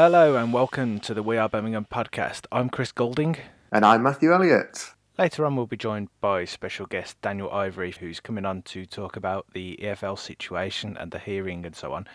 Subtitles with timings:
[0.00, 2.46] Hello and welcome to the We Are Birmingham podcast.
[2.52, 3.36] I'm Chris Golding.
[3.72, 4.92] And I'm Matthew Elliott.
[5.18, 9.16] Later on, we'll be joined by special guest Daniel Ivory, who's coming on to talk
[9.16, 12.06] about the EFL situation and the hearing and so on.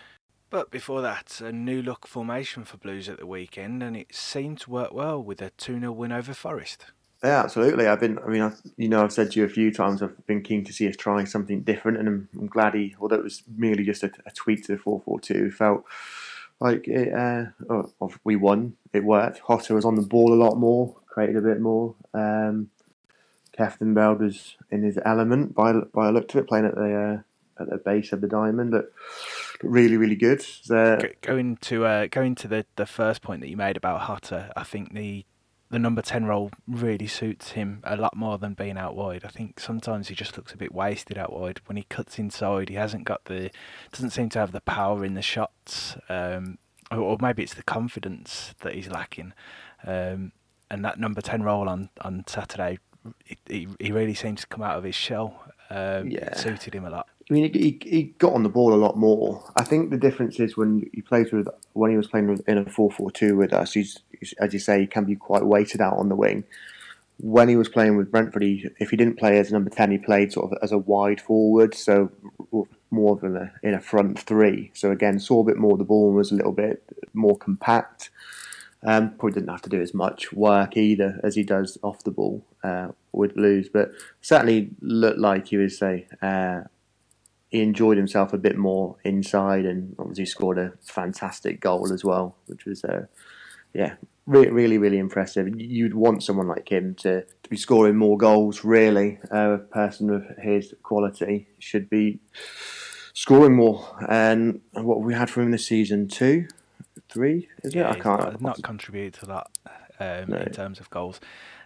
[0.49, 4.61] But before that, a new look formation for Blues at the weekend, and it seemed
[4.61, 6.85] to work well with a 2 0 win over Forest.
[7.21, 7.87] Yeah, absolutely.
[7.87, 10.25] I've been, I mean, I, you know, I've said to you a few times, I've
[10.25, 13.23] been keen to see us try something different, and I'm, I'm glad he, although it
[13.25, 15.83] was merely just a, a tweak to the 4 4 2, felt
[16.63, 18.75] like it, uh, oh, we won.
[18.93, 19.41] It worked.
[19.45, 21.95] Jota was on the ball a lot more, created a bit more.
[22.13, 22.69] Um,
[23.57, 27.23] Kieftenbeld was in his element by by a look to it, playing at the
[27.59, 28.71] uh, at the base of the diamond.
[28.71, 28.93] Look,
[29.61, 30.43] really, really good.
[31.21, 34.63] Going to uh, going to the, the first point that you made about Jota, I
[34.63, 35.25] think the
[35.69, 39.25] the number ten role really suits him a lot more than being out wide.
[39.25, 41.61] I think sometimes he just looks a bit wasted out wide.
[41.65, 43.49] When he cuts inside, he hasn't got the
[43.91, 46.59] doesn't seem to have the power in the shots, um,
[46.93, 49.33] or, or, maybe it's the confidence that he's lacking.
[49.85, 50.31] Um,
[50.69, 52.79] and that number ten role on on Saturday,
[53.45, 55.43] he, he really seems to come out of his shell.
[55.69, 56.27] Um, yeah.
[56.27, 57.07] It suited him a lot.
[57.29, 59.51] I mean, he, he got on the ball a lot more.
[59.55, 62.57] I think the difference is when he plays with when he was playing with, in
[62.57, 63.73] a four four two with us.
[63.73, 66.43] He's, he's, as you say, he can be quite weighted out on the wing.
[67.19, 69.97] When he was playing with Brentford, he, if he didn't play as number ten, he
[69.97, 72.11] played sort of as a wide forward, so
[72.93, 74.71] more than a, in a front three.
[74.73, 78.09] So again, saw a bit more the ball and was a little bit more compact.
[78.85, 82.11] Um, probably didn't have to do as much work either as he does off the
[82.11, 86.61] ball uh, with Blues, but certainly looked like he was say uh,
[87.49, 92.35] he enjoyed himself a bit more inside, and obviously scored a fantastic goal as well,
[92.47, 93.05] which was uh,
[93.73, 93.93] yeah
[94.25, 95.47] re- really really impressive.
[95.57, 98.65] You'd want someone like him to, to be scoring more goals.
[98.65, 102.19] Really, a person of his quality should be
[103.13, 103.95] scoring more.
[104.09, 106.47] And what we had from him this season, two,
[107.09, 107.97] three, is yeah, it?
[107.97, 109.47] I can't not, not contribute to that
[109.99, 110.37] um, no.
[110.37, 111.21] in terms of goals.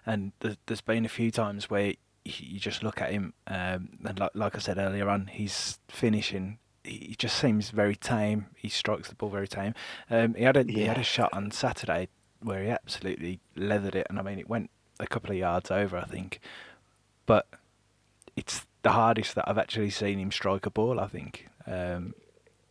[0.05, 1.93] And there's been a few times where
[2.23, 6.59] you just look at him, um, and like, like I said earlier on, he's finishing.
[6.83, 8.47] He just seems very tame.
[8.55, 9.73] He strikes the ball very tame.
[10.09, 10.73] Um, he had a yeah.
[10.73, 12.09] he had a shot on Saturday
[12.41, 14.69] where he absolutely leathered it, and I mean it went
[14.99, 16.39] a couple of yards over, I think.
[17.25, 17.47] But
[18.35, 20.99] it's the hardest that I've actually seen him strike a ball.
[20.99, 22.13] I think, um,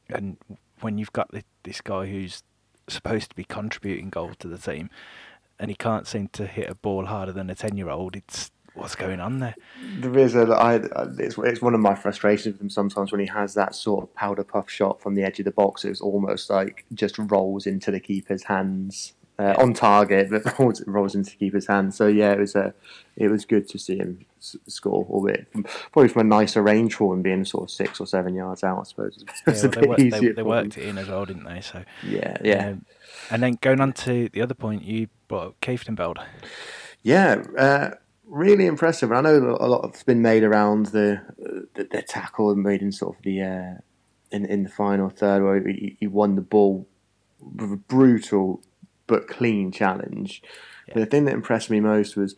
[0.08, 0.36] and
[0.80, 2.42] when you've got this guy who's
[2.88, 4.90] supposed to be contributing goals to the team,
[5.58, 9.20] and he can't seem to hit a ball harder than a ten-year-old, it's what's going
[9.20, 9.54] on there?
[9.98, 10.42] There is a.
[10.48, 10.76] I,
[11.18, 14.14] it's, it's one of my frustrations with him sometimes when he has that sort of
[14.14, 15.84] powder puff shot from the edge of the box.
[15.84, 21.14] It's almost like just rolls into the keeper's hands uh, on target, but rolls, rolls
[21.14, 21.94] into keeper's hand.
[21.94, 22.74] So yeah, it was a.
[23.16, 25.50] It was good to see him score, albeit
[25.90, 28.78] probably from a nicer range for him being sort of six or seven yards out.
[28.78, 31.62] I suppose it's yeah, well, they, they, they worked it in as well, didn't they?
[31.62, 32.68] So yeah, yeah.
[32.68, 32.84] Um,
[33.30, 35.56] and then going on to the other point, you brought
[36.18, 36.26] up.
[37.02, 37.42] Yeah.
[37.56, 37.90] Uh,
[38.26, 39.12] really impressive.
[39.12, 41.22] I know a lot has been made around the
[41.74, 43.74] the, the tackle and made in sort of the uh,
[44.30, 46.86] in in the final third where he, he won the ball
[47.40, 48.62] with a brutal
[49.06, 50.42] but clean challenge.
[50.88, 50.94] Yeah.
[50.94, 52.36] But the thing that impressed me most was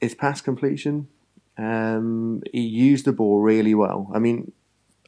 [0.00, 1.08] his pass completion.
[1.58, 4.10] Um, he used the ball really well.
[4.14, 4.52] I mean,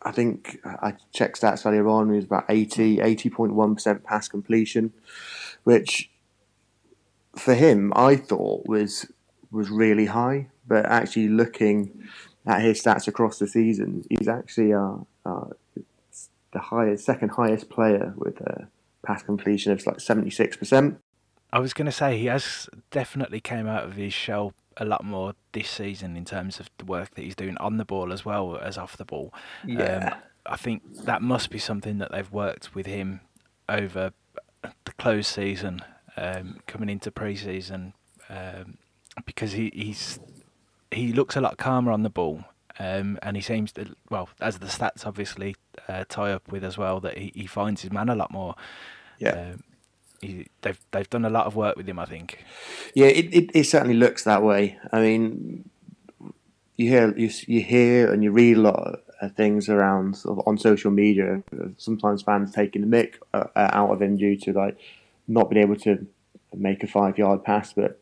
[0.02, 2.10] I think I checked stats earlier on.
[2.10, 4.92] He was about 80, 80.1% pass completion,
[5.64, 6.10] which
[7.34, 9.06] for him I thought was
[9.50, 10.48] was really high.
[10.66, 12.08] But actually, looking
[12.46, 15.48] at his stats across the season, he's actually uh, uh,
[16.52, 18.68] the highest, second highest player with a
[19.04, 20.98] pass completion of like seventy six percent.
[21.52, 25.04] I was going to say he has definitely came out of his shell a lot
[25.04, 28.24] more this season in terms of the work that he's doing on the ball as
[28.24, 29.32] well as off the ball.
[29.64, 33.20] Yeah, um, I think that must be something that they've worked with him
[33.68, 34.12] over
[34.62, 35.80] the close season,
[36.16, 37.94] um, coming into pre-season.
[38.28, 38.78] Um,
[39.26, 40.18] because he, he's
[40.90, 42.44] he looks a lot calmer on the ball,
[42.78, 45.56] um, and he seems to well as the stats obviously
[45.88, 48.54] uh, tie up with as well that he, he finds his man a lot more.
[49.18, 49.52] Yeah.
[49.52, 49.62] Um,
[50.20, 52.44] he, they've they've done a lot of work with him, I think.
[52.94, 54.78] Yeah, it, it, it certainly looks that way.
[54.92, 55.68] I mean,
[56.76, 60.48] you hear you, you hear and you read a lot of things around sort of
[60.48, 61.42] on social media.
[61.76, 64.78] Sometimes fans taking the mick uh, out of him due to like
[65.28, 66.06] not being able to
[66.54, 68.00] make a five yard pass, but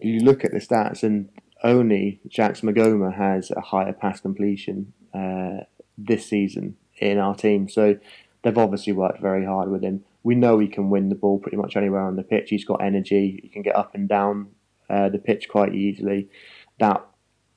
[0.00, 1.28] you look at the stats, and
[1.62, 5.64] only Jacques Maghoma has a higher pass completion uh,
[5.96, 7.68] this season in our team.
[7.68, 7.98] So
[8.42, 10.04] they've obviously worked very hard with him.
[10.22, 12.50] We know he can win the ball pretty much anywhere on the pitch.
[12.50, 13.40] He's got energy.
[13.42, 14.48] He can get up and down
[14.88, 16.28] uh, the pitch quite easily.
[16.78, 17.04] That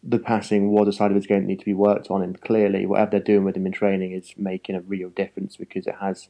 [0.07, 2.39] the passing was a side of his game that needed to be worked on, and
[2.41, 5.95] clearly, whatever they're doing with him in training is making a real difference because it
[6.00, 6.29] has.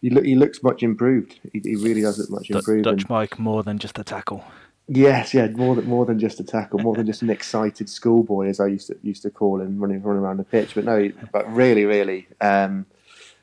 [0.00, 1.38] He, look, he looks much improved.
[1.52, 2.84] He, he really does look much improved.
[2.84, 4.44] Dutch and- Mike more than just a tackle.
[4.92, 8.48] Yes, yeah, more than more than just a tackle, more than just an excited schoolboy,
[8.48, 10.74] as I used to used to call him, running running around the pitch.
[10.74, 12.86] But no, but really, really, um,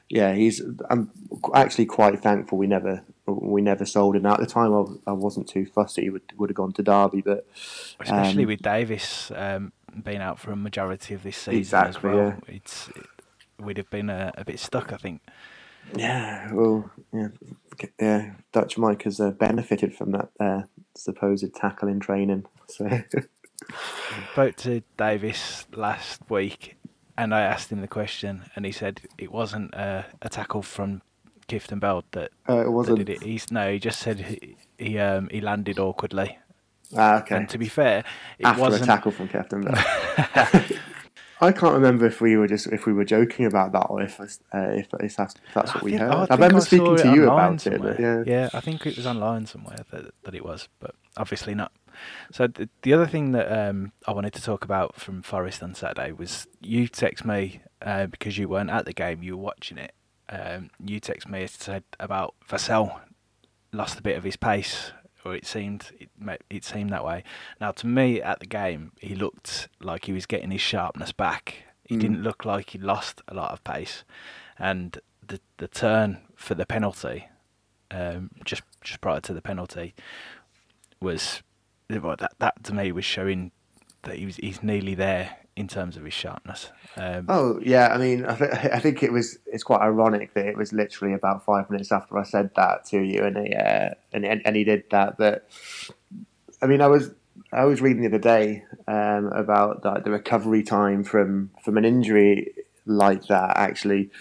[0.09, 0.61] yeah, he's.
[0.89, 1.11] I'm
[1.53, 4.25] actually quite thankful we never we never sold him.
[4.25, 7.21] At the time, I, I wasn't too that he would would have gone to Derby,
[7.21, 7.45] but
[7.99, 9.73] especially Um, with Davis um,
[10.03, 12.15] being out for a majority of this season Exactly, as well.
[12.47, 12.55] yeah.
[12.55, 13.05] It's it,
[13.59, 15.21] we'd have been a, a bit stuck, I think.
[15.95, 17.29] yeah, well, yeah,
[17.99, 20.61] yeah, Dutch Mike has uh, benefited from that uh,
[20.95, 22.45] supposed tackling training.
[22.69, 22.87] So
[24.33, 26.76] Spoke to Davis last week,
[27.17, 31.01] and I asked him the question, and he said it wasn't a, a tackle from
[31.47, 32.99] Kieftenbeld that, uh, it wasn't.
[32.99, 33.23] did it.
[33.23, 36.37] He's no, he just said he he, um, he landed awkwardly.
[36.95, 37.35] Ah, okay.
[37.35, 38.03] And to be fair,
[38.39, 38.83] it after wasn't.
[38.83, 39.75] a tackle from Kieftenbeld.
[41.39, 44.19] I can't remember if we were just if we were joking about that or if
[44.19, 46.11] uh, if, if that's, if that's I what we think- heard.
[46.11, 48.23] I I, remember I speaking it to you about it, but somewhere.
[48.25, 48.49] yeah.
[48.53, 51.71] I think it was online somewhere that, that it was, but obviously not.
[52.31, 55.73] So the, the other thing that um, I wanted to talk about from Forest on
[55.75, 59.77] Saturday was you text me uh, because you weren't at the game, you were watching
[59.77, 59.93] it.
[60.29, 62.99] Um, you text me and said about Vassell
[63.71, 64.91] lost a bit of his pace,
[65.23, 66.09] or it seemed it,
[66.49, 67.23] it seemed that way.
[67.61, 71.63] Now to me at the game, he looked like he was getting his sharpness back.
[71.85, 71.99] He Mm.
[72.01, 74.03] didn't look like he lost a lot of pace,
[74.59, 77.29] and the the turn for the penalty,
[77.91, 79.93] um, just just prior to the penalty,
[80.99, 81.41] was
[81.89, 83.51] that that to me was showing
[84.03, 86.69] that he was he's nearly there in terms of his sharpness.
[86.95, 90.45] Um, Oh yeah, I mean, I, th- I think it was it's quite ironic that
[90.45, 93.89] it was literally about five minutes after I said that to you, and he uh,
[94.13, 95.17] and, and and he did that.
[95.17, 95.49] But
[96.61, 97.11] I mean, I was
[97.51, 101.85] I was reading the other day um, about the, the recovery time from from an
[101.85, 102.53] injury
[102.85, 103.57] like that.
[103.57, 104.11] Actually,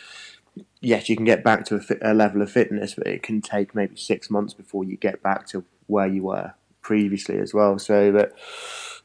[0.81, 3.41] yes, you can get back to a, fit, a level of fitness, but it can
[3.43, 6.55] take maybe six months before you get back to where you were
[6.87, 7.79] previously as well.
[7.79, 8.33] So that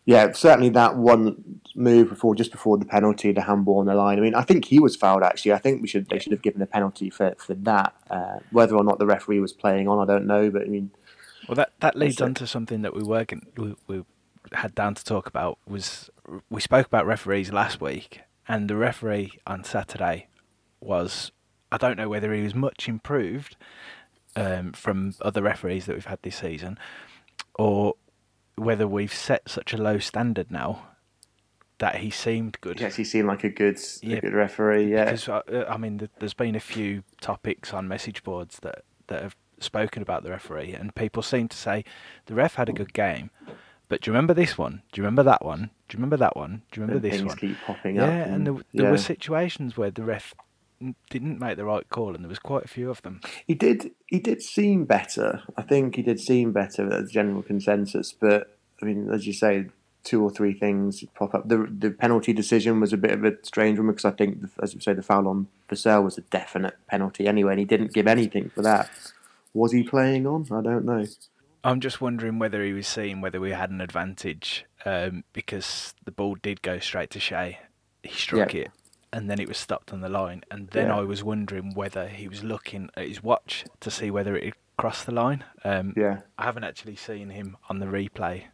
[0.06, 4.19] yeah, certainly that one move before, just before the penalty, the handball on the line.
[4.19, 5.24] I mean, I think he was fouled.
[5.24, 7.94] Actually, I think we should they should have given a penalty for for that.
[8.10, 10.51] Uh, whether or not the referee was playing on, I don't know.
[10.51, 10.92] But I mean,
[11.48, 13.25] Well, that that leads on to something that we were
[13.57, 14.04] we, we
[14.54, 16.10] had down to talk about was
[16.50, 20.27] we spoke about referees last week, and the referee on Saturday
[20.80, 21.31] was
[21.72, 23.56] I don't know whether he was much improved
[24.36, 26.77] um, from other referees that we've had this season,
[27.57, 27.95] or
[28.56, 30.88] whether we've set such a low standard now
[31.80, 32.80] that he seemed good.
[32.80, 34.18] yes, he seemed like a good Yeah.
[34.18, 34.92] a good referee.
[34.92, 39.24] Yeah, Because uh, I mean, there's been a few topics on message boards that that
[39.24, 41.83] have spoken about the referee, and people seem to say
[42.27, 43.30] the ref had a good game,
[43.89, 44.83] but do you remember this one?
[44.92, 45.69] Do you remember that one?
[45.89, 46.62] Do you remember that one?
[46.71, 47.38] Do you remember and this things one?
[47.38, 48.27] keep popping Yeah, up.
[48.27, 48.92] and there, there yeah.
[48.92, 50.33] were situations where the ref
[51.10, 53.22] didn't make the right call, and there was quite a few of them.
[53.48, 53.92] He did.
[54.07, 55.44] He did seem better.
[55.57, 58.13] I think he did seem better as a general consensus.
[58.13, 59.68] But I mean, as you say,
[60.04, 61.48] two or three things pop up.
[61.48, 64.74] The the penalty decision was a bit of a strange one because I think, as
[64.74, 68.07] you say, the foul on Vassell was a definite penalty anyway, and he didn't give
[68.07, 68.89] anything for that.
[69.54, 70.48] Was he playing on?
[70.51, 71.06] I don't know.
[71.63, 76.12] I'm just wondering whether he was seeing whether we had an advantage um, because the
[76.12, 77.60] ball did go straight to Che.
[78.01, 78.62] He struck Yeah.
[78.62, 78.72] it
[79.13, 80.44] and then it was stopped on the line.
[80.50, 80.98] And then Yeah.
[80.98, 84.53] I was wondering whether he was looking at his watch to see whether it had
[84.77, 85.44] crossed the line.
[85.63, 88.46] Um, Yeah, I haven't actually seen him on the replay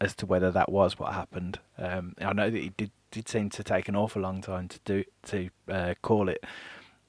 [0.00, 1.58] as to whether that was what happened.
[1.78, 4.78] Um, I know that he did did seem to take an awful long time to
[4.84, 6.44] do to uh, call it,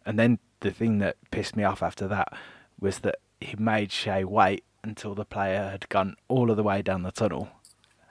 [0.05, 2.31] and then the thing that pissed me off after that
[2.79, 6.81] was that he made Che wait until the player had gone all of the way
[6.81, 7.49] down the tunnel,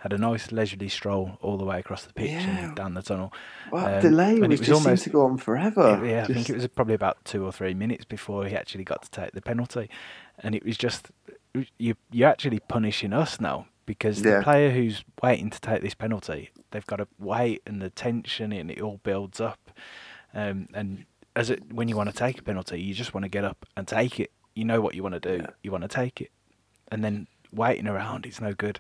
[0.07, 2.67] had a nice leisurely stroll all the way across the pitch Yeah.
[2.67, 3.33] and down the tunnel.
[3.73, 6.01] well, Um, delay it was, was just almost- seemed to go on forever.
[6.05, 9.03] Yeah, I think it was probably about two or three minutes before he actually got
[9.03, 9.91] to take the penalty,
[10.39, 11.11] and it was just
[11.79, 16.51] you you're actually punishing us now because the player who's waiting to take this penalty,
[16.71, 19.71] they've got to wait and the tension and it all builds up,
[20.35, 23.29] um, and as it when you want to take a penalty, you just want to
[23.29, 24.31] get up and take it.
[24.55, 25.51] You know what you want to do, Yeah.
[25.63, 26.31] you want to take it,
[26.93, 28.79] and then waiting around it's no good.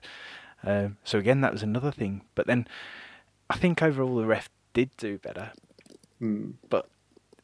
[0.66, 2.22] Um, so again, that was another thing.
[2.34, 2.66] But then
[3.48, 5.52] I think overall the ref did do better
[6.20, 6.54] Mm.
[6.70, 6.88] but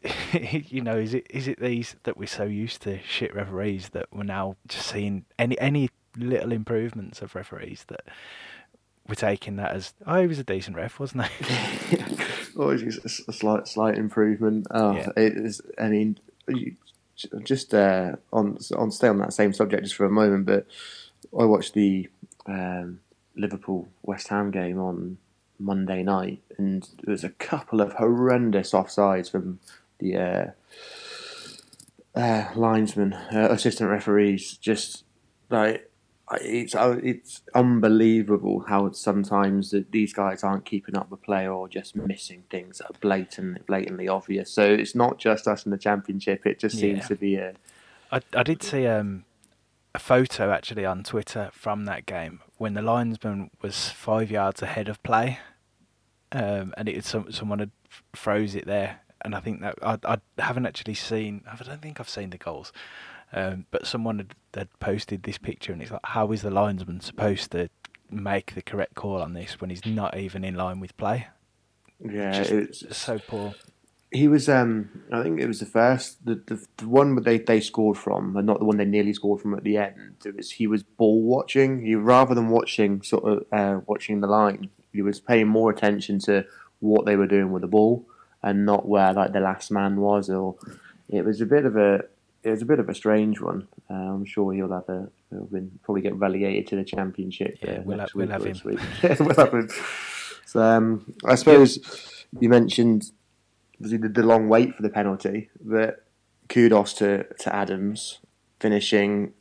[0.32, 4.06] you know, is it is it these that we're so used to shit referees that
[4.12, 8.00] we're now just seeing any any little improvements of referees that
[9.06, 11.98] we're taking that as oh he was a decent ref wasn't he?
[12.58, 14.66] Always a, a slight slight improvement.
[14.70, 15.08] Oh, Yeah.
[15.18, 15.60] it is.
[15.78, 16.76] I mean, you-
[17.44, 20.46] just uh, on on stay on that same subject just for a moment.
[20.46, 20.66] But
[21.38, 22.08] I watched the
[22.46, 23.00] um,
[23.36, 25.18] Liverpool West Ham game on
[25.58, 29.58] Monday night, and there was a couple of horrendous offsides from
[29.98, 30.46] the uh,
[32.14, 34.56] uh, linesmen, uh, assistant referees.
[34.56, 35.04] Just
[35.50, 35.90] like
[36.40, 41.68] it's uh, it's unbelievable how sometimes that these guys aren't keeping up with play or
[41.68, 44.50] just missing things that are blatant, blatantly obvious.
[44.50, 47.06] So it's not just us in the championship; it just seems Yeah.
[47.08, 47.54] to be a
[48.10, 49.24] I, I did see um,
[49.94, 54.88] a photo actually on Twitter from that game when the linesman was five yards ahead
[54.88, 55.40] of play,
[56.30, 57.72] um, and it some, someone had
[58.14, 61.42] froze it there, and I think that I, I haven't actually seen.
[61.50, 62.72] I don't think I've seen the goals,
[63.32, 67.00] um, but someone had, had posted this picture, and it's like, how is the linesman
[67.00, 67.68] supposed to
[68.08, 71.26] make the correct call on this when he's not even in line with play?
[71.98, 72.30] yeah.
[72.30, 73.54] Just it's so poor.
[74.12, 77.38] He was, um, I think it was the first, the, the, the one that they,
[77.38, 80.16] they scored from, and not the one they nearly scored from at the end.
[80.24, 81.84] It was he was ball watching.
[81.84, 86.18] He rather than watching sort of uh, watching the line, he was paying more attention
[86.20, 86.44] to
[86.80, 88.06] what they were doing with the ball
[88.42, 90.28] and not where like the last man was.
[90.28, 90.56] Or
[91.08, 92.04] it was a bit of a
[92.42, 93.68] it was a bit of a strange one.
[93.88, 97.58] Uh, I'm sure he'll have a he'll probably get relegated to the championship.
[97.62, 98.78] Yeah, uh, we'll next ha- we'll have him.
[99.02, 99.68] Yeah, we'll have him.
[100.46, 103.10] So um, I suppose you mentioned
[103.82, 106.04] obviously the, the long wait for the penalty, but
[106.48, 108.20] kudos to, to Adams
[108.60, 109.32] finishing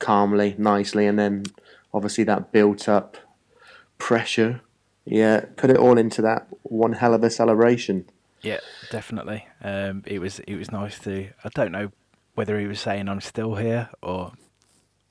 [0.00, 1.44] calmly, nicely, and then
[1.92, 3.16] obviously that built up
[3.98, 4.60] pressure.
[5.04, 8.06] Yeah, put it all into that one hell of a celebration.
[8.42, 8.58] Yeah,
[8.90, 9.46] definitely.
[9.62, 11.28] Um, it was it was nice to.
[11.44, 11.92] I don't know
[12.34, 14.32] whether he was saying I'm still here or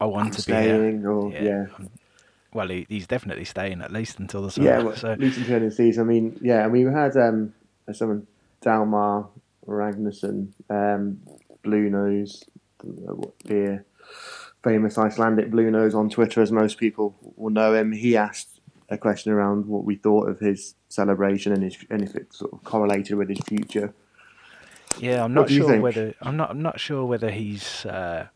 [0.02, 1.10] I want I'm to be here.
[1.10, 1.90] or yeah, um,
[2.54, 4.68] Well, he, he's definitely staying at least until the summer.
[4.68, 4.80] yeah.
[4.82, 6.04] Well, so at least until the the season.
[6.04, 6.66] I mean, yeah.
[6.66, 7.54] I mean, we had um,
[7.94, 8.28] someone
[8.63, 9.29] Dalmar
[9.67, 11.20] Ragnarsson, um,
[11.63, 12.43] Blue Nose,
[12.79, 13.84] the
[14.63, 17.91] famous Icelandic Blue Nose on Twitter, as most people will know him.
[17.91, 22.15] He asked a question around what we thought of his celebration and his and if
[22.15, 23.93] it sort of correlated with his future.
[25.00, 28.27] yeah, I'm not sure whether I'm not I'm not sure whether he's uh,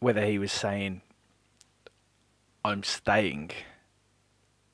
[0.00, 1.02] whether he was saying
[2.64, 3.50] I'm staying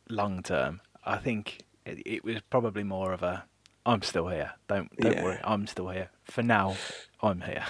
[0.08, 0.80] long term.
[1.04, 3.44] I think it, it was probably more of a
[3.86, 4.52] I'm still here.
[4.68, 5.24] Don't don't Yeah.
[5.24, 6.10] worry, I'm still here.
[6.24, 6.76] For now,
[7.22, 7.64] I'm here.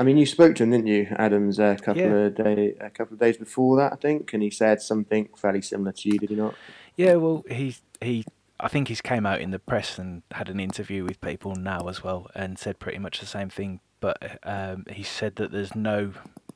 [0.00, 2.08] I mean, you spoke to him, didn't you, Adams, a couple Yeah.
[2.26, 5.60] of day, a couple of days before that, I think, and he said something fairly
[5.60, 6.54] similar to you, did he not?
[6.96, 8.24] Yeah, well, he he.
[8.60, 11.88] I think he's came out in the press and had an interview with people now
[11.88, 13.80] as well, and said pretty much the same thing.
[14.00, 16.12] But um, he said that there's no,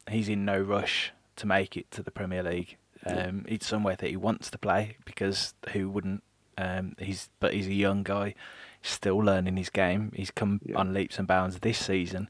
[0.09, 2.77] he's in no rush to make it to the Premier League.
[3.05, 6.23] Um, it's somewhere that he wants to play because who wouldn't?
[6.59, 8.35] Um, he's but he's a young guy,
[8.83, 10.13] still learning his game.
[10.15, 10.77] He's come Yeah.
[10.77, 12.29] on leaps and bounds this season.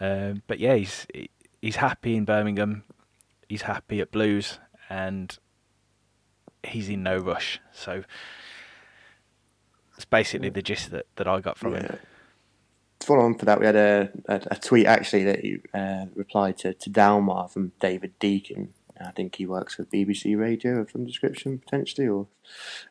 [0.00, 1.06] Um, but yeah, he's
[1.60, 2.84] he's happy in Birmingham.
[3.48, 5.36] He's happy at Blues, and
[6.62, 7.60] he's in no rush.
[7.72, 8.04] So
[9.96, 11.82] it's basically the gist that, that I got from Yeah.
[11.82, 11.98] him.
[13.00, 16.58] Follow on for that, we had a, a, a tweet actually that he uh, replied
[16.58, 18.74] to, to Dalmar from David Deacon.
[19.00, 22.26] I think he works for BBC Radio of some description potentially, or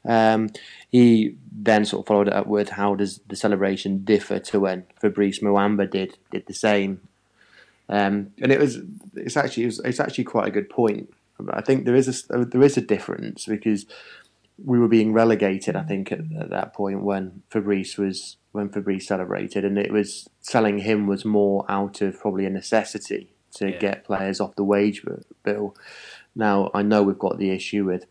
[0.05, 0.49] um,
[0.89, 4.85] he then sort of followed it up with how does the celebration differ to when
[5.01, 7.01] Fabrice Muamba did did the same,
[7.89, 8.79] um, and it was
[9.15, 11.13] it's actually it was, it's actually quite a good point.
[11.49, 13.85] I think there is a there is a difference because
[14.63, 15.75] we were being relegated.
[15.75, 20.27] I think at, at that point when Fabrice was when Fabrice celebrated, and it was
[20.41, 23.77] selling him was more out of probably a necessity to Yeah.
[23.77, 25.03] get players off the wage
[25.43, 25.75] bill.
[26.35, 28.05] Now I know we've got the issue with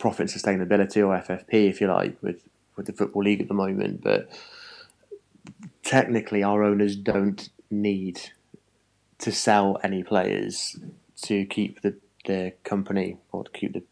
[0.00, 4.02] profit sustainability or FFP, if you like, with with the football league at the moment,
[4.02, 4.28] but
[5.82, 8.20] technically our owners don't need
[9.18, 10.76] to sell any players
[11.22, 11.94] to keep the,
[12.26, 13.82] the company or to keep the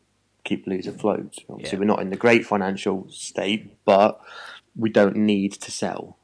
[0.44, 1.36] keep Blues afloat.
[1.48, 1.80] Obviously, Yeah.
[1.80, 4.20] we're not in the great financial state, but
[4.74, 6.16] we don't need to sell.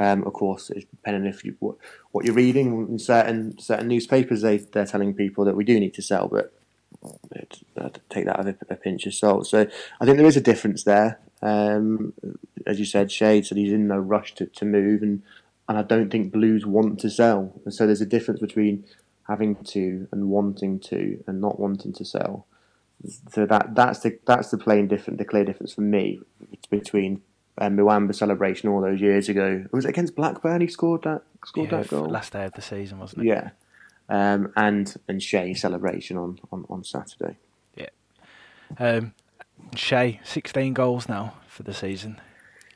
[0.00, 1.76] Um, of course, it's depending if you what,
[2.10, 5.92] what you're reading in certain certain newspapers, they they're telling people that we do need
[5.94, 6.54] to sell, but
[7.04, 9.46] uh, take that with a, a pinch of salt.
[9.46, 9.66] So
[10.00, 11.20] I think there is a difference there.
[11.42, 12.14] Um,
[12.66, 15.22] as you said, Che said he's in no rush to, to move, and
[15.68, 17.60] and I don't think Blues want to sell.
[17.66, 18.84] And so there's a difference between
[19.28, 22.46] having to and wanting to and not wanting to sell.
[23.32, 26.20] So that that's the that's the plain different the clear difference for me
[26.70, 27.20] between
[27.60, 29.64] um, Muamba celebration all those years ago.
[29.72, 32.08] Was it against Blackburn he scored that scored Yeah, that goal?
[32.08, 33.28] last day of the season, wasn't it?
[33.28, 33.50] Yeah.
[34.08, 37.36] Um, and and Che celebration on, on, on Saturday.
[37.76, 37.88] Yeah.
[38.78, 39.14] Um,
[39.74, 42.20] Che, 16 goals now for the season.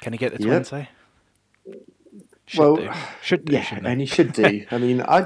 [0.01, 0.67] Can he get the Yep.
[0.69, 0.89] 20?
[2.47, 2.91] Should Well, do.
[3.23, 4.07] Should do, Yeah, and he?
[4.07, 4.67] he should do.
[4.71, 5.19] I mean, I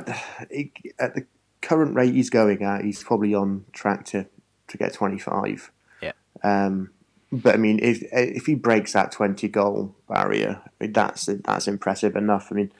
[1.00, 1.26] at the
[1.60, 4.26] current rate he's going at, he's probably on track to,
[4.68, 5.72] to get twenty five.
[6.00, 6.12] Yeah.
[6.44, 6.90] Um,
[7.30, 11.68] but I mean, if if he breaks that twenty goal barrier, I mean, that's that's
[11.68, 12.49] impressive enough.
[12.50, 12.73] I mean,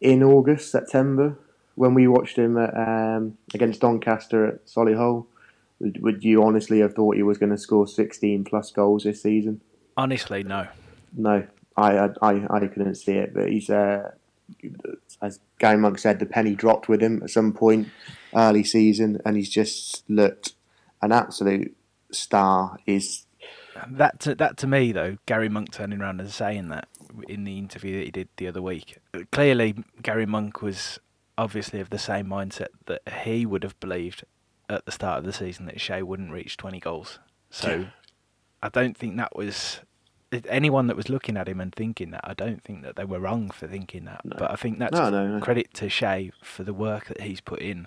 [0.00, 1.38] in August, September,
[1.74, 5.26] when we watched him at, um, against Doncaster at Solihull,
[5.80, 9.22] would, would you honestly have thought he was going to score sixteen plus goals this
[9.22, 9.60] season?
[9.96, 10.68] Honestly, no.
[11.16, 11.46] No,
[11.76, 14.12] I I I couldn't see it, but he's uh,
[15.20, 17.88] as Gary Monk said, the penny dropped with him at some point
[18.34, 20.54] early season, and he's just looked
[21.02, 21.76] an absolute
[22.10, 22.78] star.
[22.86, 23.26] Is
[23.88, 26.88] that to, that to me though, Gary Monk turning around and saying that
[27.28, 28.98] in the interview that he did the other week.
[29.30, 30.98] Clearly, Gary Monk was
[31.38, 34.24] obviously of the same mindset that he would have believed
[34.68, 37.18] at the start of the season that Che wouldn't reach 20 goals.
[37.50, 37.86] So
[38.62, 39.80] I don't think that was
[40.48, 42.22] anyone that was looking at him and thinking that.
[42.24, 44.24] I don't think that they were wrong for thinking that.
[44.24, 44.36] No.
[44.38, 47.60] But I think that's no, no, credit to Che for the work that he's put
[47.60, 47.86] in.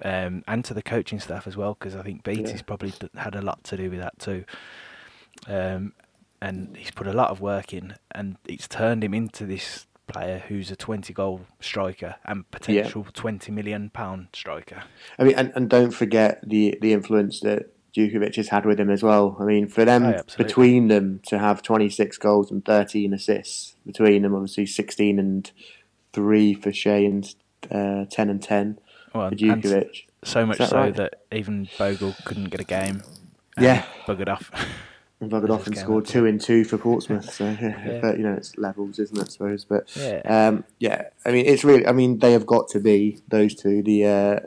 [0.00, 2.62] Um, and to the coaching staff as well, because I think Beattie's yeah.
[2.66, 4.44] probably had a lot to do with that too.
[5.46, 5.92] Um,
[6.40, 10.42] and he's put a lot of work in, and it's turned him into this player
[10.48, 13.10] who's a 20 goal striker and potential yeah.
[13.14, 14.82] 20 million pound striker.
[15.18, 18.90] I mean, and, and don't forget the the influence that Jutkiewicz has had with him
[18.90, 19.36] as well.
[19.38, 24.22] I mean, for them, oh, between them, to have 26 goals and 13 assists between
[24.22, 25.50] them, obviously 16 and
[26.12, 27.34] 3 for Che and
[27.70, 28.78] uh, 10 and 10
[29.14, 30.04] well, for Jutkiewicz.
[30.24, 30.96] So much that so right?
[30.96, 33.02] that even Bogle couldn't get a game.
[33.58, 33.84] Yeah.
[34.06, 34.50] Buggered off.
[35.22, 37.32] and and scored two in two for Portsmouth.
[37.32, 38.00] So, yeah.
[38.02, 39.22] but you know, it's levels, isn't it?
[39.22, 39.64] I suppose.
[39.64, 40.20] But yeah.
[40.24, 41.86] Um, yeah, I mean, it's really.
[41.86, 44.40] I mean, they have got to be those two the uh,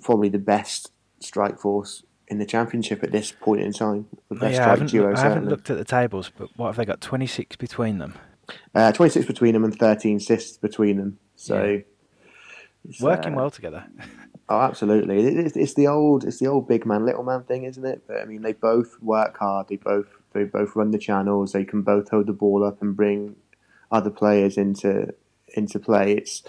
[0.00, 4.08] probably the best strike force in the championship at this point in time.
[4.30, 6.76] The best yeah, I haven't, duo, I haven't looked at the tables, but what have
[6.76, 7.00] they got?
[7.00, 8.14] Twenty six between them.
[8.74, 11.18] Uh, Twenty six between them and thirteen assists between them.
[11.36, 11.82] So
[12.84, 12.96] yeah.
[13.00, 13.84] working uh, well together.
[14.48, 15.24] Oh, absolutely!
[15.24, 18.02] It's, it's the old, it's the old big man, little man thing, isn't it?
[18.06, 19.68] But I mean, they both work hard.
[19.68, 21.52] They both, they both run the channels.
[21.52, 23.36] They can both hold the ball up and bring
[23.90, 25.14] other players into
[25.54, 26.12] into play.
[26.12, 26.42] It's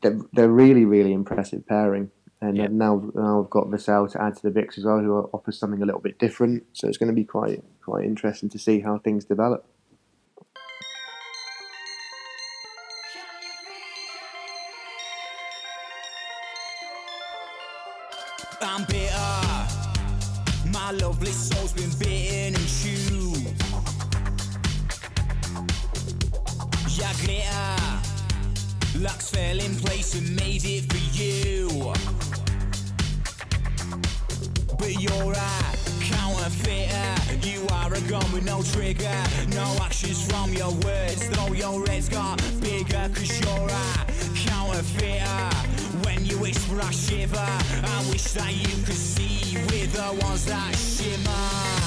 [0.00, 2.10] they're, they're really, really impressive pairing.
[2.40, 2.66] And yeah.
[2.70, 5.80] now, now I've got Vassell to add to the mix as well, who offers something
[5.80, 6.64] a little bit different.
[6.72, 9.64] So it's going to be quite quite interesting to see how things develop.
[30.64, 31.92] Made it for you
[34.78, 37.46] but you're a counterfeiter.
[37.46, 39.16] You are a gun with no trigger,
[39.48, 41.28] no actions from your words.
[41.30, 45.56] Though your head's got bigger, cause you're a counterfeiter.
[46.04, 47.36] When you whisper, I shiver.
[47.38, 51.81] I wish that you could see with the ones that shimmer.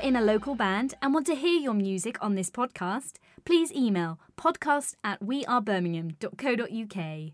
[0.00, 4.18] In a local band and want to hear your music on this podcast, please email
[4.36, 7.32] podcast at wearebirmingham.co.uk.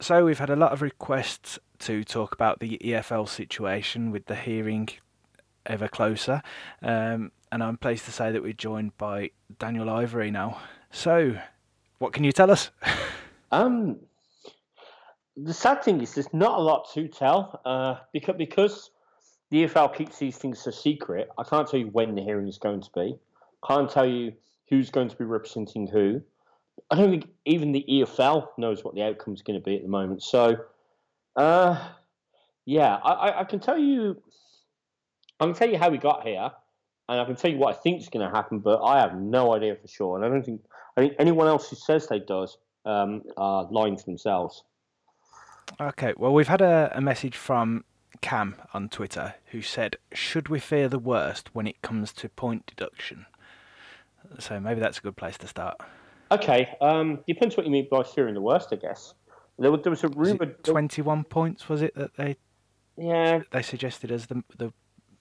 [0.00, 4.34] So we've had a lot of requests to talk about the EFL situation with the
[4.34, 4.88] hearing
[5.64, 6.42] ever closer,
[6.82, 10.58] um, and I'm pleased to say that we're joined by Daniel Ivory now.
[10.90, 11.38] So,
[11.98, 12.70] what can you tell us?
[13.52, 14.00] um,
[15.36, 18.90] the sad thing is, there's not a lot to tell uh, because because
[19.52, 21.28] the EFL keeps these things a secret.
[21.36, 23.18] I can't tell you when the hearing is going to be.
[23.68, 24.32] Can't tell you
[24.70, 26.22] who's going to be representing who.
[26.90, 29.82] I don't think even the EFL knows what the outcome is going to be at
[29.82, 30.22] the moment.
[30.22, 30.56] So,
[31.36, 31.86] uh,
[32.64, 34.22] yeah, I, I, can tell you,
[35.38, 36.50] I can tell you how we got here,
[37.10, 39.16] and I can tell you what I think is going to happen, but I have
[39.16, 40.16] no idea for sure.
[40.16, 40.62] And I don't think
[40.96, 44.64] I think anyone else who says they does um, are lying to themselves.
[45.78, 47.84] Okay, well, we've had a, a message from
[48.22, 52.64] Cam on Twitter who said, "Should we fear the worst when it comes to point
[52.66, 53.26] deduction?"
[54.38, 55.78] So maybe that's a good place to start.
[56.30, 59.12] Okay, um, depends what you mean by fearing the worst, I guess.
[59.58, 60.46] There, was, there was a rumor.
[60.46, 62.36] Twenty-one points was it that they?
[62.96, 63.42] Yeah.
[63.50, 64.72] They suggested as the the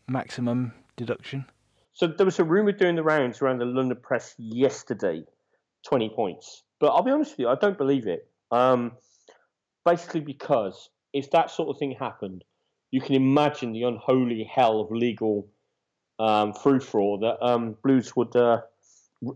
[0.07, 1.45] maximum deduction.
[1.93, 5.25] So there was a rumor doing the rounds around the London press yesterday,
[5.85, 6.63] twenty points.
[6.79, 8.29] But I'll be honest with you, I don't believe it.
[8.51, 8.93] Um,
[9.83, 12.43] basically, because if that sort of thing happened,
[12.91, 15.47] you can imagine the unholy hell of legal
[16.19, 18.61] um, frou frou that um, Blues would uh,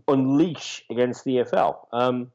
[0.08, 1.76] unleash against the EFL.
[1.92, 2.30] Um,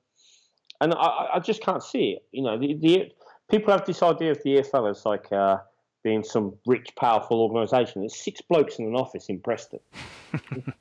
[0.81, 2.25] and I, I, just can't see it.
[2.31, 3.11] You know, the, the
[3.49, 5.57] people have this idea of the EFL as like uh,
[6.03, 8.01] being some rich, powerful organisation.
[8.01, 9.79] There's six blokes in an office in Preston.
[10.57, 10.71] yeah.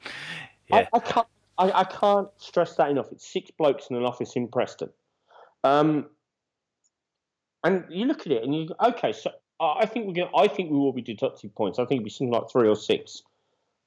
[0.73, 1.27] I, I, can't.
[1.59, 3.13] I, I, can't stress that enough.
[3.13, 4.89] It's six blokes in an office in Preston.
[5.63, 6.07] Um,
[7.63, 10.31] and you look at it and you go, okay, so I think we're going.
[10.35, 11.79] I think we will be deducting points.
[11.79, 13.23] I think it'll be something like three or six.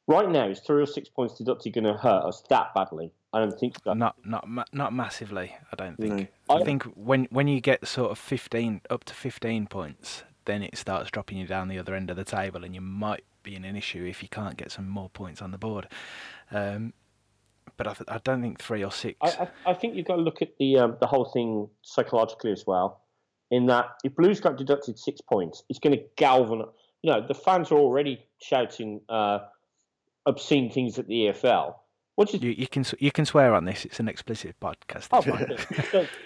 [0.07, 3.11] Right now, is three or six points deducted going to hurt us that badly?
[3.31, 3.93] I don't think so.
[3.93, 5.55] Not not not massively.
[5.71, 6.31] I don't think.
[6.49, 6.55] No.
[6.55, 10.61] I, I think when when you get sort of fifteen up to fifteen points, then
[10.61, 13.55] it starts dropping you down the other end of the table, and you might be
[13.55, 15.87] in an issue if you can't get some more points on the board.
[16.51, 16.93] Um,
[17.77, 19.17] but I, th- I, don't think three or six.
[19.21, 22.51] I, I, I, think you've got to look at the um, the whole thing psychologically
[22.51, 23.01] as well.
[23.53, 26.67] In that, if Blues got deducted six points, it's going to galvanise.
[27.01, 29.01] You know, the fans are already shouting.
[29.07, 29.39] Uh,
[30.25, 31.75] obscene things at the EFL.
[32.15, 33.85] What you, you can you can swear on this.
[33.85, 35.07] It's an explicit podcast.
[35.11, 35.21] Oh,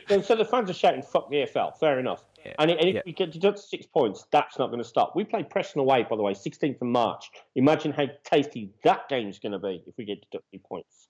[0.09, 2.25] so, so, the fans are shouting "fuck the EFL." Fair enough.
[2.45, 2.55] Yeah.
[2.59, 3.01] And, and if yeah.
[3.05, 5.15] we get to six points, that's not going to stop.
[5.15, 7.29] We play Preston away, by the way, 16th of March.
[7.55, 11.07] Imagine how tasty that game's going to be if we get deducted points.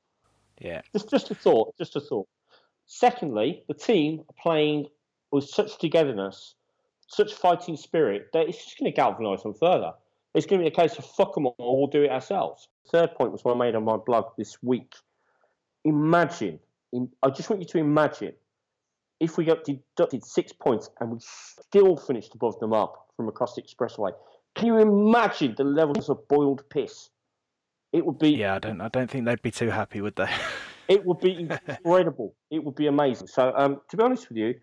[0.60, 0.82] Yeah.
[0.93, 1.75] Just just a thought.
[1.80, 2.27] Just a thought.
[2.86, 4.86] Secondly, the team are playing
[5.32, 6.56] with such togetherness,
[7.08, 9.94] such fighting spirit that it's just going to galvanise them further.
[10.34, 12.68] It's going to be a case of fuck them all, or we'll do it ourselves.
[12.92, 14.94] Third point was one I made on my blog this week.
[15.84, 16.60] Imagine,
[17.24, 18.34] I just want you to imagine
[19.20, 23.56] if we got deducted six points and we still finished above them up from across
[23.56, 24.12] the expressway.
[24.56, 27.10] Can you imagine the levels of boiled piss?
[27.94, 28.32] It would be.
[28.32, 28.82] Yeah, I don't.
[28.82, 30.30] I don't think they'd be too happy, would they?
[30.88, 32.36] it would be incredible.
[32.52, 33.28] it would be amazing.
[33.28, 34.56] So, um, to be honest with you,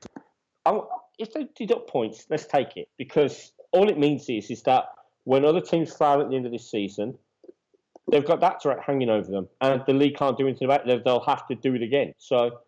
[0.67, 0.83] I'm,
[1.19, 4.87] if they deduct points, let's take it because all it means is is that
[5.25, 7.17] when other teams fail at the end of this season,
[8.11, 11.05] they've got that threat hanging over them, and the league can't do anything about it.
[11.05, 12.15] They'll have to do it again.
[12.19, 12.61] So,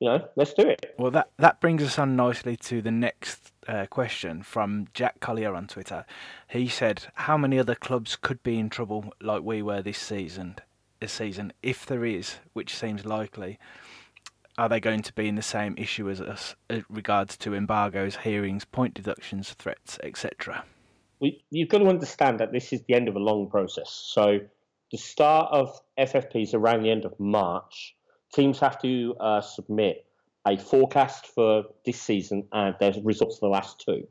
[0.00, 0.94] you know, let's do it.
[0.98, 5.54] Well, that that brings us on nicely to the next uh, question from Jack Collier
[5.54, 6.04] on Twitter.
[6.48, 10.56] He said, "How many other clubs could be in trouble like we were this season?
[11.00, 13.58] This season, if there is, which seems likely."
[14.58, 17.54] Are they going to be in the same issue as us in uh, regards to
[17.54, 20.64] embargoes, hearings, point deductions, threats, etc.?
[21.22, 23.90] we, you've got to understand that this is the end of a long process.
[24.12, 24.40] So
[24.90, 27.94] the start of FFP is around the end of March.
[28.34, 30.04] Teams have to uh, submit
[30.46, 34.06] a forecast for this season and their results for the last two.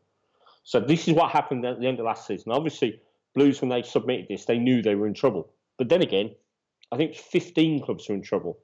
[0.64, 2.54] So this is what happened at the end of last season.
[2.54, 3.02] Obviously,
[3.36, 5.52] Blues, when they submitted this, they knew they were in trouble.
[5.78, 6.34] But then again,
[6.94, 8.58] I think 15 clubs are in trouble.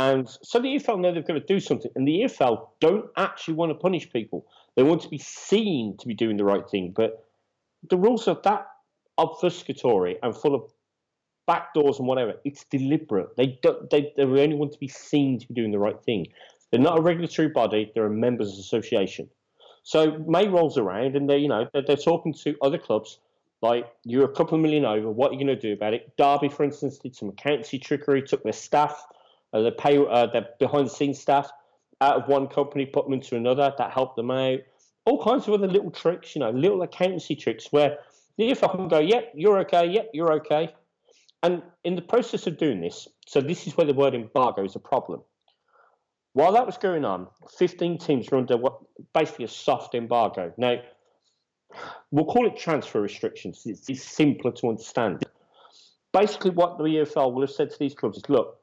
[0.00, 1.90] And so the EFL know they've got to do something.
[1.94, 4.46] And the EFL don't actually want to punish people.
[4.74, 6.92] They want to be seen to be doing the right thing.
[6.96, 7.26] But
[7.90, 8.66] the rules are that
[9.18, 10.62] obfuscatory and full of
[11.46, 12.34] backdoors and whatever.
[12.44, 13.36] It's deliberate.
[13.36, 13.90] They don't.
[13.90, 16.28] They they only want to be seen to be doing the right thing.
[16.70, 17.92] They're not a regulatory body.
[17.94, 19.28] They're a members association.
[19.82, 23.18] So May rolls around and they you know they're, they're talking to other clubs
[23.60, 25.10] like you're a couple of million over.
[25.10, 26.16] What are you going to do about it?
[26.16, 28.22] Derby, for instance, did some accountancy trickery.
[28.22, 29.04] Took their staff,
[29.52, 31.50] uh, their pay, uh, their behind the scenes staff
[32.00, 33.72] out of one company, put them into another.
[33.76, 34.60] That helped them out
[35.04, 37.98] all kinds of other little tricks, you know, little accountancy tricks where
[38.36, 40.74] The EFL can go, yep, you're okay, yep, you're okay.
[41.42, 44.76] And in the process of doing this, so this is where the word embargo is
[44.76, 45.22] a problem.
[46.32, 47.26] While that was going on,
[47.58, 48.78] 15 teams were under what
[49.12, 50.52] basically a soft embargo.
[50.56, 50.76] Now,
[52.10, 53.62] we'll call it transfer restrictions.
[53.66, 55.24] It's simpler to understand.
[56.12, 58.59] Basically, what the EFL will have said to these clubs is, look,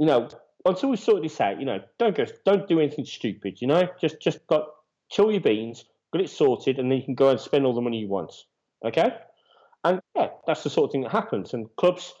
[0.00, 0.28] you know,
[0.64, 3.60] until we sort this out, you know, don't go, don't do anything stupid.
[3.60, 4.66] You know, just just got
[5.10, 7.82] chill your beans, get it sorted, and then you can go and spend all the
[7.82, 8.32] money you want.
[8.84, 9.14] Okay,
[9.84, 11.52] and yeah, that's the sort of thing that happens.
[11.52, 12.14] And clubs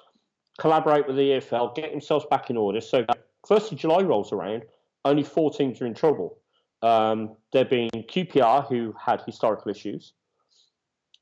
[0.58, 2.82] collaborate with the EFL, get themselves back in order.
[2.82, 3.06] So
[3.48, 4.64] first of July rolls around,
[5.06, 6.36] only four teams are in trouble.
[6.82, 10.12] Um, there being QPR, who had historical issues,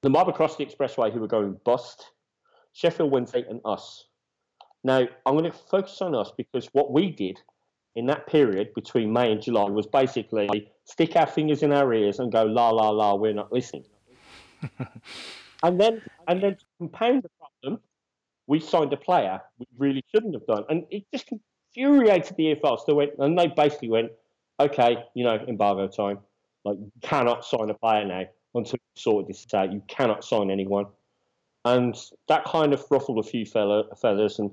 [0.02, 2.10] the Mob across the Expressway, who were going bust,
[2.72, 4.07] Sheffield Wednesday, and us.
[4.84, 7.40] Now, I'm going to focus on us because what we did
[7.96, 12.20] in that period between May and July was basically stick our fingers in our ears
[12.20, 13.84] and go, la, la, la, we're not listening.
[15.62, 17.80] and then, and then to compound the problem,
[18.46, 20.64] we signed a player we really shouldn't have done.
[20.68, 21.30] And it just
[21.76, 22.78] infuriated the EFL.
[22.84, 24.12] So went, and they basically went,
[24.60, 26.18] okay, you know, embargo time.
[26.64, 29.72] Like, you cannot sign a player now until you sort this out.
[29.72, 30.86] You cannot sign anyone.
[31.64, 31.96] And
[32.28, 34.38] that kind of ruffled a few fella, feathers.
[34.38, 34.50] And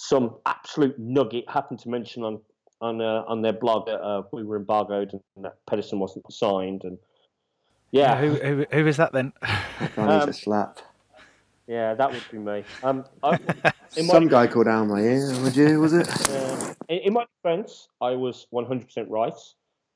[0.00, 2.40] some absolute nugget happened to mention on
[2.80, 6.84] on uh, on their blog that uh, we were embargoed and that Pedersen wasn't signed
[6.84, 6.98] and
[7.90, 9.32] yeah, who, who who is that then?
[9.96, 10.78] um, a slap.
[11.66, 12.62] Yeah, that would be me.
[12.84, 13.38] Um, I,
[13.88, 15.32] Some my, guy called down my ear.
[15.42, 15.80] Would you?
[15.80, 16.08] Was it?
[16.30, 19.32] Uh, in, in, my defence, I was 100% right,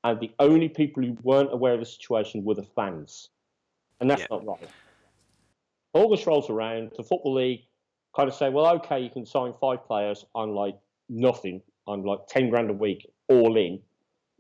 [0.03, 3.29] and the only people who weren't aware of the situation were the fans,
[4.01, 4.27] and that's yeah.
[4.31, 4.69] not right.
[5.95, 7.63] August rolls around, the football league
[8.15, 10.77] kind of say, well, okay, you can sign five players on like
[11.09, 13.81] nothing, on like ten grand a week, all in.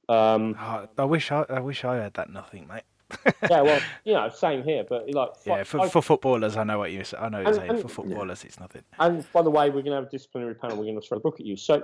[0.08, 2.82] Um, oh, I wish I, I wish I had that nothing, mate.
[3.50, 6.92] yeah, well, you know, same here, but like, yeah, for, for footballers, I know what
[6.92, 7.70] you, I know you're and, saying.
[7.70, 8.48] And, for footballers, yeah.
[8.48, 8.82] it's nothing.
[8.98, 10.76] And by the way, we're going to have a disciplinary panel.
[10.76, 11.56] We're going to throw a book at you.
[11.56, 11.82] So,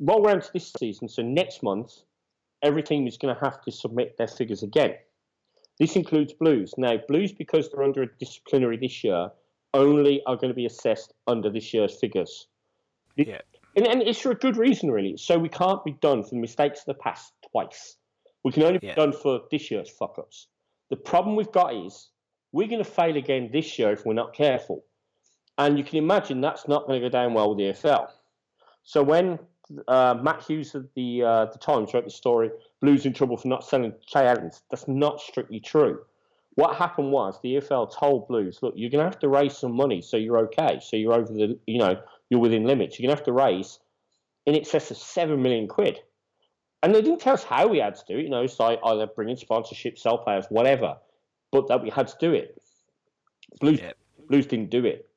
[0.00, 1.08] roll around to this season.
[1.08, 1.92] So next month,
[2.62, 4.94] every team is going to have to submit their figures again.
[5.78, 6.74] This includes Blues.
[6.76, 9.30] Now, Blues, because they're under a disciplinary this year,
[9.74, 12.48] only are going to be assessed under this year's figures.
[13.16, 13.40] Yeah.
[13.76, 15.16] And, and, it's for a good reason, really.
[15.16, 17.96] So we can't be done for the mistakes of the past twice.
[18.44, 18.94] We can only be yeah.
[18.94, 20.48] done for this year's fuck ups.
[20.90, 22.10] The problem we've got is
[22.52, 24.84] we're going to fail again this year if we're not careful.
[25.58, 28.08] And you can imagine that's not going to go down well with the EFL.
[28.84, 29.38] So when
[29.88, 33.48] uh, Matt Hughes of the uh, the Times wrote the story, Blues in trouble for
[33.48, 36.00] not selling Che Adams, that's not strictly true.
[36.54, 39.74] What happened was the EFL told Blues, look, you're going to have to raise some
[39.74, 42.98] money so you're okay, so you're over the, you know, you're within limits.
[42.98, 43.78] You're going to have to raise
[44.44, 46.00] in excess of seven million quid.
[46.82, 48.94] And they didn't tell us how we had to do it, you know, so oh,
[48.94, 50.96] either bring in sponsorship, sell players, whatever,
[51.52, 52.60] but that we had to do it.
[53.60, 53.92] Blues, yeah.
[54.28, 55.08] Blues didn't do it.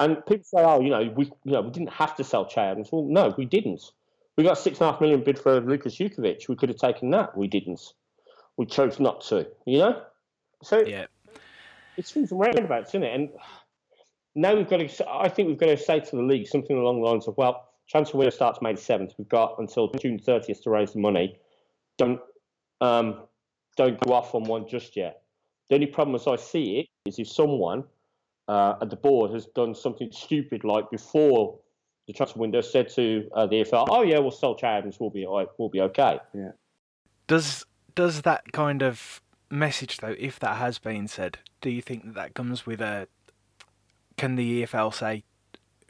[0.00, 2.60] And people say, oh, you know, we, you know, we didn't have to sell Che
[2.60, 2.88] Adams.
[2.90, 3.92] Well, no, we didn't.
[4.36, 6.48] We got six and a half million bid for Lukas Jutkiewicz.
[6.48, 7.36] We could have taken that.
[7.36, 7.92] We didn't.
[8.56, 10.02] We chose not to, you know?
[10.64, 11.06] So yeah,
[11.96, 13.14] it swings and roundabouts, isn't it?
[13.14, 13.30] And
[14.34, 15.10] now we've got to.
[15.10, 17.68] I think we've got to say to the league something along the lines of, well,
[17.88, 19.14] transfer window starts May seventh.
[19.18, 21.38] We've got until June thirtieth to raise the money.
[21.98, 22.20] Don't
[22.80, 23.22] um,
[23.76, 25.22] don't go off on one just yet.
[25.68, 27.84] The only problem, as I see it, is if someone
[28.48, 31.58] uh, at the board has done something stupid like before
[32.06, 34.98] the transfer window said to uh, the EFL, "Oh yeah, we'll sell Che Adams.
[35.00, 36.52] We'll be we'll be okay." Yeah.
[37.26, 39.22] Does does that kind of
[39.54, 43.08] message though, if that has been said, do you think that that comes with a?
[44.16, 45.24] Can the EFL say,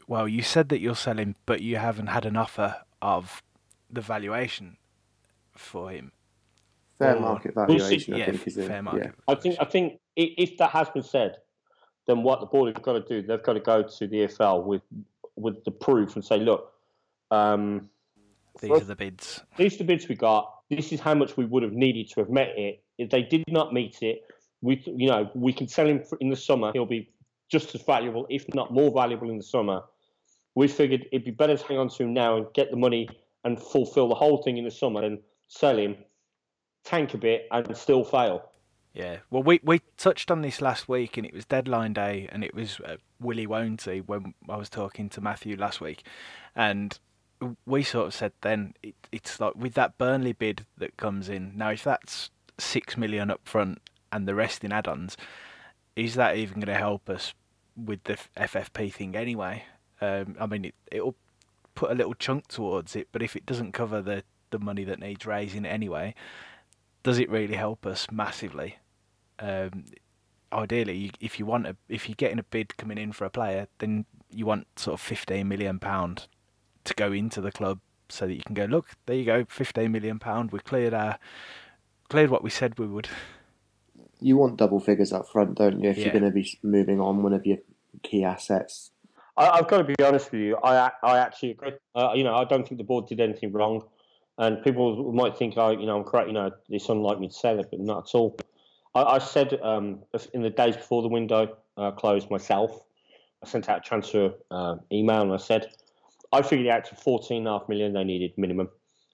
[0.07, 3.43] well, you said that you're selling, but you haven't had an offer of
[3.91, 4.77] the valuation
[5.53, 6.13] for him?
[6.99, 9.15] Fair or, market valuation, yeah, I think, is fair market.
[9.17, 9.35] Yeah.
[9.35, 11.37] I think I think if that has been said,
[12.07, 14.65] then what the board have got to do, they've got to go to the EFL
[14.65, 14.83] with
[15.37, 16.73] with the proof and say, look,
[17.31, 17.91] um,
[18.61, 19.43] these are the bids.
[19.57, 20.51] These are the bids we got.
[20.71, 22.84] This is how much we would have needed to have met it.
[22.99, 24.23] If they did not meet it,
[24.63, 26.73] we you know we can sell him in the summer.
[26.73, 27.11] He'll be
[27.51, 29.83] just as valuable, if not more valuable, in the summer.
[30.55, 33.09] We figured it'd be better to hang on to him now and get the money
[33.45, 35.97] and fulfil the whole thing in the summer and sell him,
[36.85, 38.51] tank a bit, and still fail.
[38.95, 42.45] Yeah, well, we we touched on this last week, and it was deadline day, and
[42.45, 46.05] it was uh, Willie won't he when I was talking to Matthew last week,
[46.55, 46.97] and
[47.67, 51.53] we sort of said then it, it's like with that Burnley bid that comes in
[51.57, 53.81] now, if that's six million up front
[54.13, 55.17] and the rest in add-ons,
[55.97, 57.35] is that even going to help us
[57.77, 59.65] with the FFP thing anyway?
[60.01, 61.17] Um, I mean, it, it'll
[61.75, 65.01] put a little chunk towards it, but if it doesn't cover the the money that
[65.01, 66.15] needs raising anyway,
[67.03, 68.77] does it really help us massively?
[69.41, 69.87] Um,
[70.53, 73.67] ideally, if you want a, if you're getting a bid coming in for a player,
[73.79, 76.29] then you want sort of 15 million pound
[76.85, 79.91] to go into the club so that you can go look there you go 15
[79.91, 81.19] million pound we cleared our
[82.09, 83.09] cleared what we said we would
[84.21, 85.91] You want double figures up front, don't you?
[85.91, 86.05] If Yeah.
[86.05, 87.59] you're going to be moving on one of your
[88.03, 88.91] key assets.
[89.37, 90.57] I, I've got to be honest with you.
[90.63, 91.73] I I actually agree.
[91.95, 93.83] Uh, you know, I don't think the board did anything wrong,
[94.39, 96.29] and people might think, oh, you know, I'm correct.
[96.29, 98.37] You know, it's unlike me to say that, but not at all.
[98.95, 102.71] I, I said um, in the days before the window uh, closed myself,
[103.43, 105.73] I sent out a transfer uh, email and I said,
[106.33, 108.69] I figured out to 14 and a half million they needed minimum,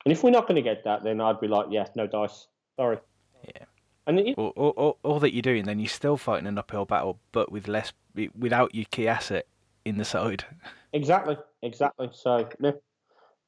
[0.04, 2.46] and if we're not going to get that, then I'd be like, yeah, no dice,
[2.80, 2.98] sorry.
[3.44, 3.64] Yeah.
[4.06, 6.86] And it, all, all, all, all that you're doing then you're still fighting an uphill
[6.86, 7.92] battle but with less
[8.36, 9.46] without your key asset
[9.84, 10.44] in the side
[10.92, 12.08] exactly, exactly.
[12.12, 12.72] So yeah,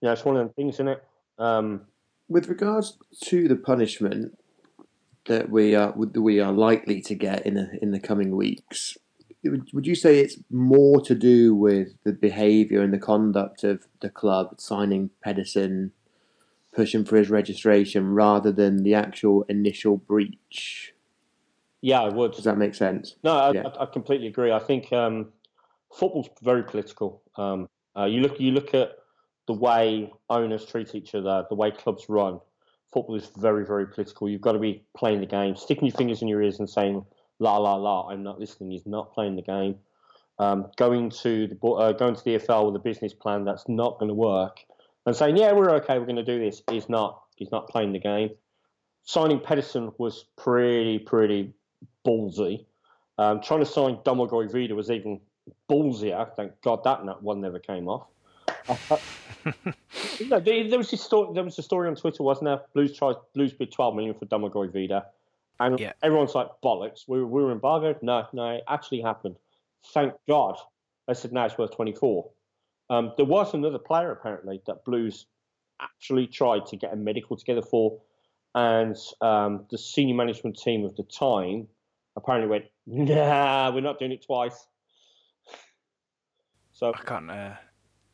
[0.02, 1.04] you know, it's one of them things, isn't it?
[1.38, 1.82] Um,
[2.28, 4.36] With regards to the punishment
[5.26, 8.96] that we are that we are likely to get in the in the coming weeks,
[9.44, 13.86] would, would you say it's more to do with the behaviour and the conduct of
[14.00, 15.92] the club signing Pedersen,
[16.74, 20.92] pushing for his registration, rather than the actual initial breach?
[21.82, 22.32] yeah, I would.
[22.32, 23.16] Does that make sense?
[23.22, 23.66] No, I, Yeah.
[23.66, 24.52] I, I completely agree.
[24.52, 25.32] I think um,
[25.92, 27.22] football's very political.
[27.36, 28.92] Um, uh, you look, you look at
[29.48, 32.40] the way owners treat each other, the way clubs run.
[32.92, 34.28] Football is very, very political.
[34.28, 37.04] You've got to be playing the game, sticking your fingers in your ears and saying
[37.40, 38.70] "la la la." I'm not listening.
[38.70, 39.76] He's not playing the game.
[40.38, 43.98] Um, going to the uh, going to the EFL with a business plan that's not
[43.98, 44.58] going to work,
[45.06, 47.22] and saying "yeah, we're okay, we're going to do this." Is not.
[47.36, 48.30] He's not playing the game.
[49.04, 51.52] Signing Pedersen was pretty, pretty
[52.06, 52.64] ballsy.
[53.18, 55.20] Um, trying to sign Domagoj Vida was even
[55.68, 56.34] ballsier.
[56.36, 58.06] Thank God that n- one never came off.
[60.18, 61.34] you know, there, there was this story.
[61.34, 62.60] There was a story on Twitter, wasn't there?
[62.74, 65.06] Blues tried Blues bid twelve million for Domagoj Vida,
[65.58, 65.92] and Yeah.
[66.02, 67.08] everyone's like bollocks.
[67.08, 68.02] We were, we were embargoed.
[68.02, 69.36] No, no, it actually happened.
[69.92, 70.56] Thank God.
[71.08, 72.30] I said now it's worth twenty four.
[72.92, 75.24] Um, there was another player apparently that Blues
[75.80, 77.98] actually tried to get a medical together for,
[78.54, 81.68] and um, the senior management team of the time
[82.16, 84.66] apparently went, "Nah, we're not doing it twice."
[86.74, 87.52] So I can't uh,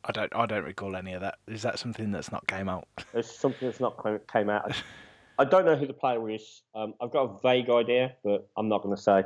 [0.03, 2.87] I don't I don't recall any of that is that something that's not came out
[3.13, 4.73] it's something that's not came- came out.
[5.39, 6.61] I don't know who the player is.
[6.75, 9.23] Um, I've got a vague idea, but I'm not going to say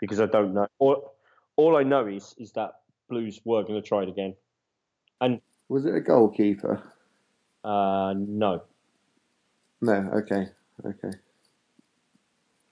[0.00, 0.66] because I don't know.
[0.78, 1.14] All,
[1.56, 2.70] all I know is is that
[3.10, 4.34] Blues were going to try it again.
[5.20, 6.82] And Was it a goalkeeper?
[7.64, 8.62] uh, no,
[9.80, 10.10] No.
[10.14, 10.48] Okay.
[10.84, 11.10] Okay.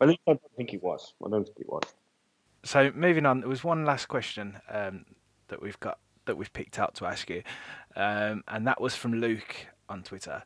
[0.00, 1.14] at least I don't think it was.
[1.24, 1.82] I don't think it was.
[2.64, 5.04] So moving on, there was one last question um,
[5.48, 7.42] that we've got that we've picked out to ask you,
[7.96, 10.42] um, and that was from Luke on Twitter,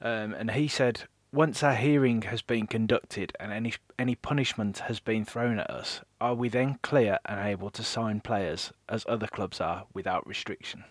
[0.00, 4.98] um, and he said, "Once our hearing has been conducted and any any punishment has
[5.00, 9.26] been thrown at us, are we then clear and able to sign players as other
[9.28, 10.84] clubs are without restriction?"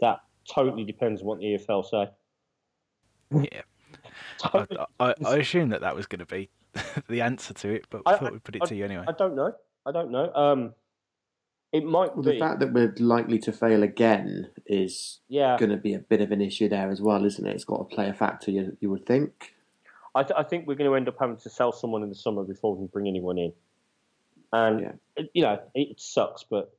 [0.00, 0.20] That
[0.52, 2.10] totally depends on what the EFL say.
[3.32, 3.62] Yeah,
[4.44, 4.66] I,
[5.00, 6.48] I, I assumed that that was going to be
[7.08, 9.04] the answer to it, but I- I thought we'd put it I- to you anyway.
[9.08, 9.52] I don't know.
[9.84, 10.32] I don't know.
[10.34, 10.74] Um,
[11.72, 12.32] it might Well, be.
[12.32, 16.20] the fact that we're likely to fail again is yeah, going to be a bit
[16.20, 17.54] of an issue there as well, isn't it?
[17.54, 19.52] It's got to play a factor, you, you would think.
[20.14, 22.14] I, th- I think we're going to end up having to sell someone in the
[22.14, 23.52] summer before we can bring anyone in.
[24.52, 24.92] And Yeah.
[25.16, 26.72] it- you know, it sucks, but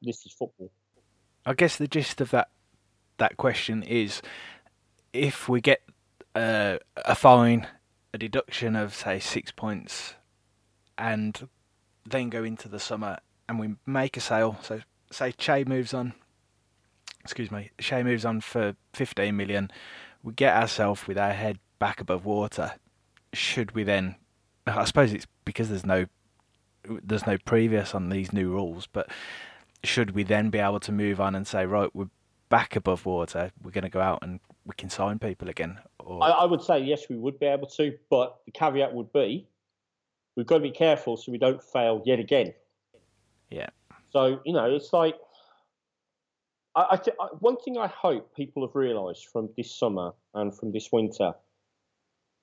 [0.00, 0.72] this is football.
[1.44, 2.48] I guess the gist of that
[3.18, 4.22] that question is
[5.12, 5.82] if we get
[6.34, 7.66] uh, a fine,
[8.14, 10.14] a deduction of say six points,
[10.96, 11.48] and
[12.08, 13.18] then go into the summer
[13.48, 14.58] and we make a sale.
[14.62, 14.80] So
[15.10, 16.14] say Che moves on.
[17.22, 19.70] Excuse me, Che moves on for fifteen million.
[20.22, 22.74] We get ourselves with our head back above water.
[23.32, 24.16] Should we then?
[24.66, 26.06] I suppose it's because there's no
[26.84, 29.08] there's no previous on these new rules, but
[29.84, 32.10] should we then be able to move on and say, right, we're
[32.48, 35.78] back above water, we're going to go out and we can sign people again?
[35.98, 39.12] Or I, I would say yes, we would be able to, but the caveat would
[39.12, 39.46] be
[40.36, 42.54] we've got to be careful so we don't fail yet again.
[43.50, 43.68] yeah,
[44.10, 45.16] So you know, it's like
[46.74, 50.56] I, I, th- I one thing I hope people have realised from this summer and
[50.56, 51.32] from this winter,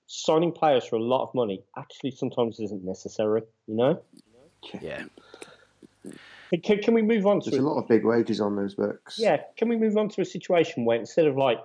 [0.08, 3.42] signing players for a lot of money actually sometimes isn't necessary.
[3.68, 4.02] You know,
[4.82, 5.06] yeah,
[6.58, 9.18] can, can we move on There's to a lot of big wages on those books.
[9.20, 11.60] Yeah, can we move on to a situation where instead of like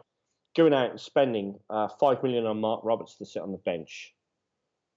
[0.57, 4.15] going out and spending uh, five million on Marc Roberts to sit on the bench,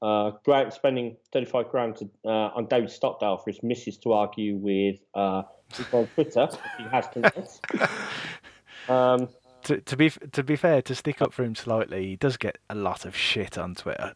[0.02, 3.98] uh, go out and spending thirty-five grand to, uh, on David Stockdale for his missus
[4.00, 5.44] to argue with uh,
[5.76, 7.62] people on Twitter if he has consent.
[8.90, 9.30] um,
[9.64, 12.58] To, to be to be fair, to stick up for him slightly, he does get
[12.70, 14.14] a lot of shit on Twitter.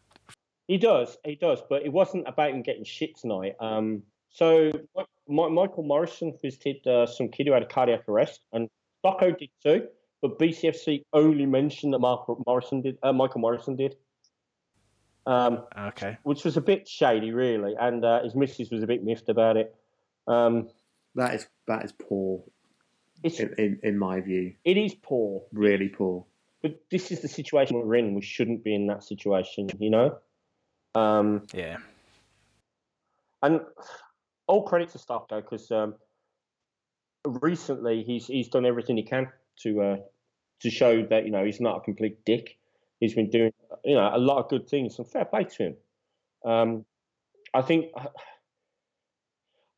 [0.68, 3.56] He does, he does, but it wasn't about him getting shit tonight.
[3.60, 4.70] Um, so
[5.28, 8.68] Michael Morrison visited uh, some kid who had a cardiac arrest, and
[9.04, 9.86] Stocko did too.
[10.20, 12.98] But BCFC only mentioned that Mark Morrison did.
[13.02, 13.96] Uh, Michael Morrison did.
[15.26, 16.18] Um, okay.
[16.22, 19.56] Which was a bit shady, really, and uh, his missus was a bit miffed about
[19.56, 19.74] it.
[20.26, 20.68] Um,
[21.14, 22.42] that is that is poor.
[23.22, 25.42] In, in, in my view, it is poor.
[25.52, 26.24] Really poor.
[26.60, 28.14] But this is the situation we're in.
[28.14, 30.18] We shouldn't be in that situation, you know.
[30.94, 31.78] Um, yeah.
[33.42, 33.60] And
[34.52, 35.94] all credit to Stocko because um,
[37.24, 39.28] recently he's he's done everything he can
[39.60, 39.96] to uh,
[40.60, 42.58] to show that you know he's not a complete dick.
[43.00, 45.76] He's been doing you know a lot of good things, and fair play to him.
[46.44, 46.84] Um,
[47.54, 47.86] I think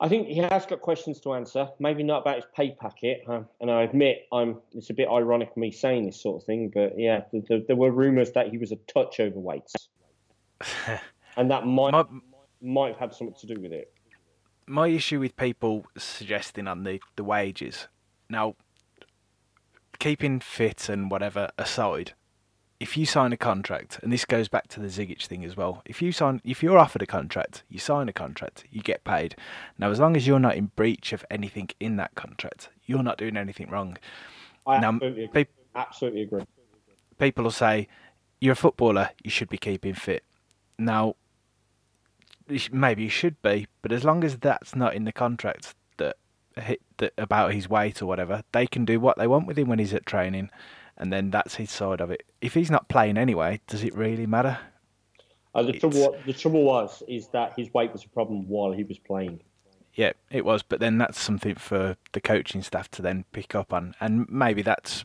[0.00, 1.68] I think he has got questions to answer.
[1.78, 3.24] Maybe not about his pay packet,
[3.60, 4.60] and I admit I'm.
[4.72, 7.76] It's a bit ironic me saying this sort of thing, but yeah, the, the, there
[7.76, 9.70] were rumours that he was a touch overweight,
[11.36, 12.04] and that might my,
[12.60, 13.93] might have had something to do with it.
[14.66, 17.88] My issue with people suggesting on the the wages
[18.28, 18.56] now,
[19.98, 22.14] keeping fit and whatever aside,
[22.80, 25.82] if you sign a contract, and this goes back to the Zigic thing as well,
[25.84, 29.36] if you sign, if you're offered a contract, you sign a contract, you get paid.
[29.78, 33.18] Now, as long as you're not in breach of anything in that contract, you're not
[33.18, 33.98] doing anything wrong.
[34.66, 35.44] I now, absolutely, agree.
[35.44, 36.42] Pe- absolutely agree.
[37.18, 37.88] People will say,
[38.40, 40.24] "You're a footballer, you should be keeping fit."
[40.78, 41.16] Now,
[42.70, 46.16] maybe you should be, but as long as that's not in the contract that,
[46.98, 49.78] that about his weight or whatever, they can do what they want with him when
[49.78, 50.50] he's at training
[50.96, 52.22] and then that's his side of it.
[52.40, 54.58] If he's not playing anyway, does it really matter?
[55.54, 58.84] Uh, the trouble, the trouble was, is that his weight was a problem while he
[58.84, 59.40] was playing.
[59.94, 63.72] Yeah, it was, but then that's something for the coaching staff to then pick up
[63.72, 65.04] on, and maybe that's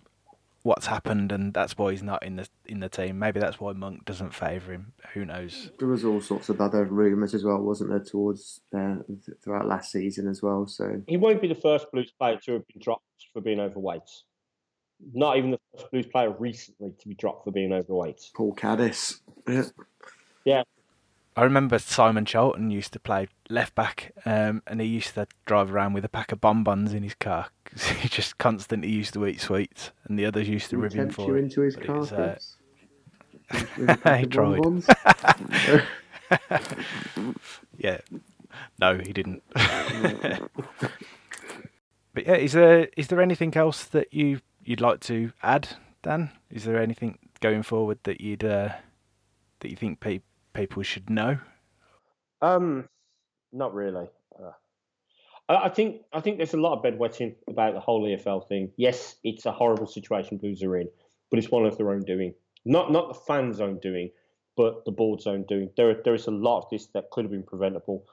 [0.63, 3.19] what's happened, and that's why he's not in the in the team.
[3.19, 4.93] Maybe that's why Monk doesn't favour him.
[5.13, 5.71] Who knows?
[5.79, 8.95] There was all sorts of other rumours as well, wasn't there, towards uh,
[9.43, 10.67] throughout last season as well.
[10.67, 13.03] So he won't be the first Blues player to have been dropped
[13.33, 14.01] for being overweight
[15.13, 18.21] not even the first Blues player recently to be dropped for being overweight.
[18.35, 19.21] Paul Caddis.
[19.47, 19.63] Yeah.
[20.45, 20.63] Yeah.
[21.35, 25.73] I remember Simon Charlton used to play left back, um, and he used to drive
[25.73, 27.47] around with a pack of bonbons in his car.
[27.99, 31.27] he just constantly used to eat sweets, and the others used to rib him for
[31.27, 31.43] you it.
[31.43, 32.01] into his car.
[32.13, 32.35] Uh...
[34.17, 34.59] he tried.
[37.77, 37.99] yeah.
[38.79, 39.43] No, he didn't.
[39.53, 40.49] but
[42.25, 45.69] yeah, is there is there anything else that you you'd like to add,
[46.03, 46.31] Dan?
[46.51, 48.69] Is there anything going forward that you'd uh,
[49.59, 50.21] that you think pe-
[50.53, 51.37] people should know?
[52.41, 52.87] Um,
[53.51, 54.07] not really.
[54.37, 54.51] Uh,
[55.49, 58.71] I think I think there's a lot of bedwetting about the whole EFL thing.
[58.77, 60.87] Yes, it's a horrible situation Blues are in,
[61.29, 62.35] but it's one of their own doing.
[62.65, 64.11] Not not the fans' own doing,
[64.55, 65.71] but the board's own doing.
[65.75, 68.05] There there is a lot of this that could have been preventable.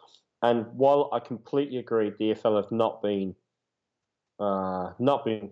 [0.42, 3.34] And while I completely agree, the EFL have not been
[4.38, 5.50] uh, not been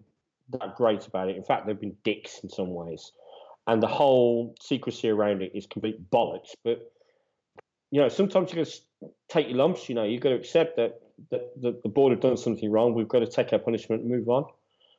[0.50, 1.36] that great about it.
[1.36, 3.12] In fact, they've been dicks in some ways,
[3.66, 6.50] and the whole secrecy around it is complete bollocks.
[6.64, 6.92] But
[7.90, 9.88] you know, sometimes you got to take your lumps.
[9.88, 11.00] You know, you've got to accept that
[11.30, 12.94] that, that the board have done something wrong.
[12.94, 14.44] We've got to take our punishment and move on.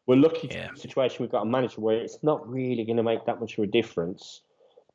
[0.07, 0.69] We're lucky yeah.
[0.73, 3.57] the situation we've got a manager where it's not really going to make that much
[3.57, 4.41] of a difference,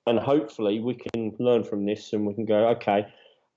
[0.06, 3.06] and hopefully we can learn from this and we can go okay.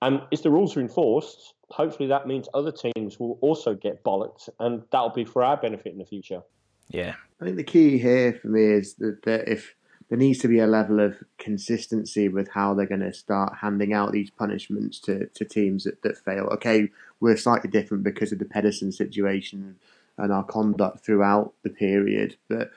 [0.01, 4.49] And if the rules are enforced, hopefully that means other teams will also get bollocked,
[4.59, 6.41] and that'll be for our benefit in the future.
[6.89, 7.13] Yeah.
[7.39, 9.73] I think the key here for me is that, that if
[10.13, 13.93] there needs to be a level of consistency with how they're going to start handing
[13.93, 16.43] out these punishments to, to teams that, that fail.
[16.53, 16.89] Okay,
[17.19, 19.75] we're slightly different because of the Pedersen situation
[20.19, 22.69] and our conduct throughout the period, but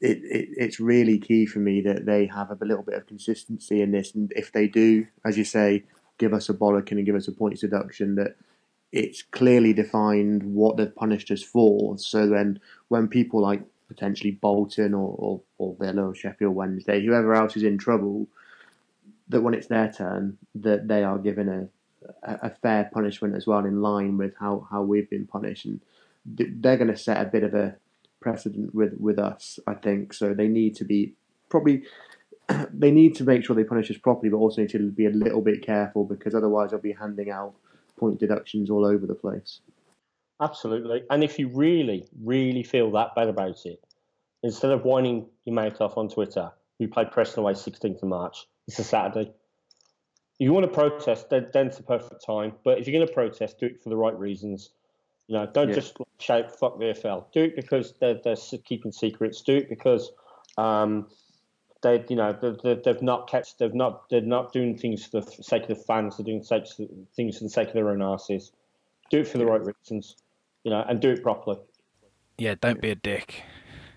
[0.00, 3.80] it, it, it's really key for me that they have a little bit of consistency
[3.80, 4.12] in this.
[4.16, 5.84] And if they do, as you say,
[6.18, 8.34] give us a bollocking and give us a points deduction, that
[8.90, 11.96] it's clearly defined what they've punished us for.
[11.96, 12.58] So then,
[12.88, 13.62] when people like
[13.92, 18.26] potentially Bolton or, or, or Villa or Sheffield Wednesday, whoever else is in trouble,
[19.28, 23.64] that when it's their turn, that they are given a, a, fair punishment as well,
[23.64, 25.66] in line with how, how we've been punished.
[25.66, 25.80] And
[26.24, 27.76] they're going to set a bit of a
[28.20, 30.12] precedent with, with us, I think.
[30.14, 31.14] So they need to be
[31.48, 31.84] probably
[32.72, 35.10] they need to make sure they punish us properly, but also need to be a
[35.10, 37.54] little bit careful because otherwise they'll be handing out
[37.98, 39.60] point deductions all over the place.
[40.42, 41.04] Absolutely.
[41.08, 43.82] And if you really, really feel that bad about it,
[44.42, 48.48] instead of whining your mouth off on Twitter, we played Preston away 16th of March.
[48.66, 49.30] It's a Saturday.
[49.30, 52.54] If you want to protest, then, then it's the perfect time.
[52.64, 54.70] But if you're going to protest, do it for the right reasons.
[55.28, 55.76] You know, don't yeah.
[55.76, 58.34] just shout "fuck the EFL." Do it because they're, they're
[58.64, 59.42] keeping secrets.
[59.42, 60.10] Do it because
[60.58, 61.06] um,
[61.82, 65.30] they, you know, they, they've not kept, they've not, they're not doing things for the
[65.30, 66.16] sake of the fans.
[66.16, 68.50] They're doing things for the sake of their own asses.
[69.10, 70.16] Do it for the right reasons,
[70.64, 71.58] you know, and do it properly.
[72.38, 73.42] Yeah, don't be a dick.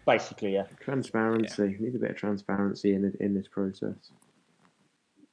[0.05, 0.66] Basically, yeah.
[0.80, 1.63] Transparency.
[1.63, 1.86] Yeah.
[1.86, 4.11] need a bit of transparency in in this process.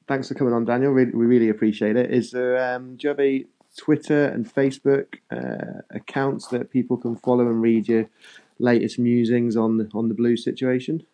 [0.08, 0.92] Thanks for coming on, Daniel.
[0.92, 2.10] We, we really appreciate it.
[2.10, 2.74] Is there?
[2.74, 3.44] Um, do you have a
[3.76, 8.08] Twitter and Facebook uh, accounts that people can follow and read your
[8.58, 11.04] latest musings on the, on the blue situation?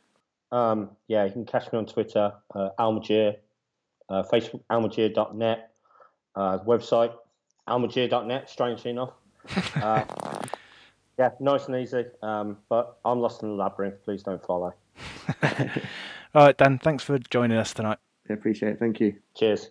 [0.51, 3.37] Um, yeah, you can catch me on Twitter, uh, Almagir,
[4.09, 5.71] uh, Facebook, almagir.net,
[6.35, 7.15] uh, website,
[7.69, 9.13] almagir.net, strangely enough.
[9.77, 10.05] Uh,
[11.19, 12.05] yeah, nice and easy.
[12.23, 14.03] Um, but I'm lost in the labyrinth.
[14.05, 14.73] Please don't follow.
[16.35, 17.99] All right, Dan, thanks for joining us tonight.
[18.29, 18.79] I appreciate it.
[18.79, 19.17] Thank you.
[19.35, 19.71] Cheers.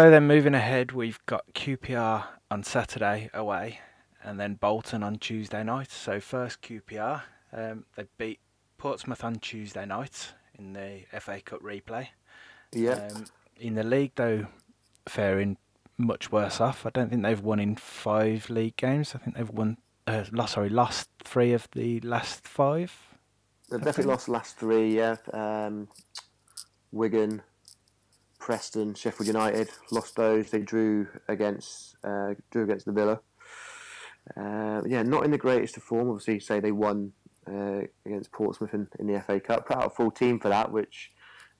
[0.00, 3.80] So then moving ahead, we've got QPR on Saturday away,
[4.22, 5.90] and then Bolton on Tuesday night.
[5.90, 7.20] So first QPR,
[7.52, 8.40] um, they beat
[8.78, 12.06] Portsmouth on Tuesday night in the FA Cup replay.
[12.72, 13.10] Yeah.
[13.14, 13.26] Um,
[13.58, 14.46] in the league, though,
[15.06, 15.58] faring
[15.98, 16.86] much worse off.
[16.86, 19.14] I don't think they've won in five league games.
[19.14, 19.76] I think they've won,
[20.06, 22.90] uh, lost, sorry, lost three of the last five.
[23.68, 24.96] They've definitely lost last three.
[24.96, 25.16] Yeah.
[25.34, 25.88] Um,
[26.90, 27.42] Wigan,
[28.40, 30.50] Preston, Sheffield United lost those.
[30.50, 33.20] They drew against uh, drew against the Villa.
[34.36, 36.08] Uh, yeah, not in the greatest of form.
[36.08, 37.12] Obviously, say they won
[37.46, 39.66] uh, against Portsmouth in, in, the FA Cup.
[39.66, 41.12] Put out a full team for that, which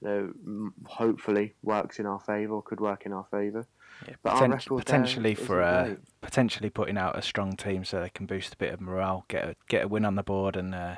[0.02, 0.08] you
[0.46, 3.66] know, hopefully works in our favour or could work in our favour.
[4.06, 5.98] Yeah, But our poten- record potentially for uh, great.
[6.22, 9.44] potentially putting out a strong team so they can boost a bit of morale, get
[9.44, 10.96] a, get a win on the board, and uh,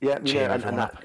[0.00, 1.04] Yeah, know, and, and that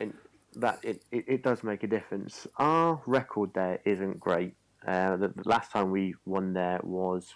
[0.55, 2.47] that it, it, it does make a difference.
[2.57, 4.55] Our record there isn't great.
[4.85, 7.35] Uh, the, the last time we won there was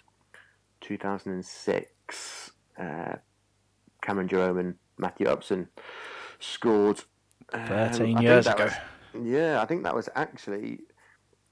[0.80, 2.50] 2006.
[2.78, 3.14] Uh,
[4.02, 5.68] Cameron Jerome and Matthew Upson
[6.38, 7.00] scored.
[7.52, 8.64] um, 13 think years ago.
[8.64, 8.74] was-
[9.24, 10.80] yeah, I think that was actually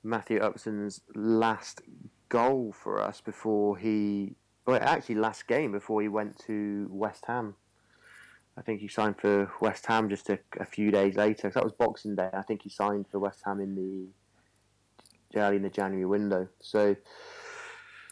[0.02, 1.80] Matthew Upson's last
[2.28, 4.36] goal for us before he.
[4.66, 7.54] Well, actually, last game before he went to West Ham.
[8.56, 11.50] I think he signed for West Ham just a, a few days later.
[11.50, 12.30] that was Boxing Day.
[12.32, 14.08] I think he signed for West Ham in the
[15.40, 16.46] early in the January window.
[16.60, 16.94] So,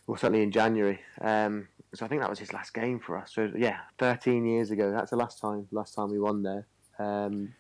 [0.07, 0.99] well, certainly in January.
[1.21, 3.33] Um, so I think that was his last game for us.
[3.35, 4.91] So yeah, 13 years ago.
[4.91, 5.69] That's the last time.
[5.71, 6.67] Last time we won there.
[6.99, 7.55] Um,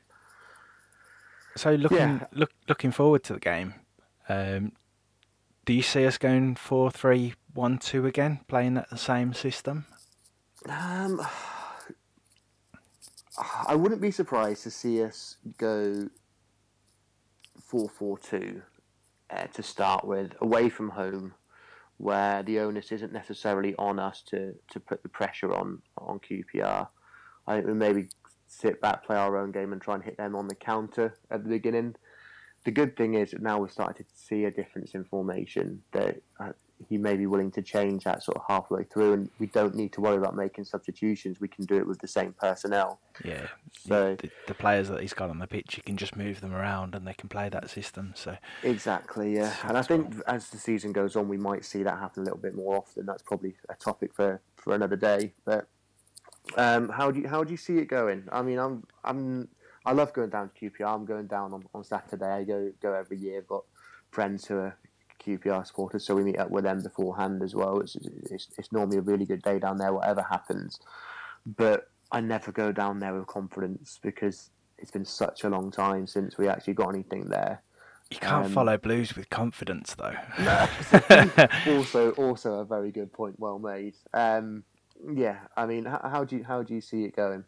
[1.57, 2.26] So looking Yeah.
[2.33, 3.74] look looking forward to the game,
[4.28, 4.72] um,
[5.66, 9.85] do you see us going four three one two again, playing that the same system?
[10.68, 11.20] Um,
[13.39, 16.09] I wouldn't be surprised to see us go
[17.61, 18.62] 4 4 2
[19.30, 21.35] uh, to start with, away from home,
[21.97, 26.89] where the onus isn't necessarily on us to, to put the pressure on, on QPR.
[27.47, 28.09] I think we maybe
[28.47, 31.43] sit back, play our own game, and try and hit them on the counter at
[31.43, 31.95] the beginning.
[32.64, 35.83] The good thing is that now we're starting to see a difference in formation.
[35.93, 36.53] That uh,
[36.89, 39.93] he may be willing to change that sort of halfway through, and we don't need
[39.95, 41.41] to worry about making substitutions.
[41.41, 43.01] We can do it with the same personnel.
[43.24, 43.47] Yeah.
[43.87, 46.55] So- the, the players that he's got on the pitch, you can just move them
[46.55, 48.12] around and they can play that system.
[48.16, 49.55] So Exactly, yeah.
[49.64, 52.41] And I think as the season goes on, we might see that happen a little
[52.41, 53.07] bit more often.
[53.07, 55.33] That's probably a topic for, for another day.
[55.45, 55.68] But
[56.57, 58.28] um, how do you how do you see it going?
[58.33, 59.49] I mean, I'm I'm
[59.85, 60.95] I love going down to QPR.
[60.95, 62.26] I'm going down on, on Saturday.
[62.26, 63.39] I go go every year.
[63.39, 63.64] I've got
[64.11, 64.76] friends who are
[65.25, 67.81] QPR supporters, so we meet up with them beforehand as well.
[67.81, 67.97] It's
[68.31, 70.79] it's, it's normally a really good day down there, whatever happens.
[71.47, 76.07] But I never go down there with confidence because it's been such a long time
[76.07, 77.62] since we actually got anything there.
[78.11, 80.16] you can't Um, follow Blues with confidence, though.
[81.66, 83.95] also, also a very good point, well made.
[84.12, 84.64] Um,
[85.14, 87.45] yeah, I mean, how, how do you how do you see it going?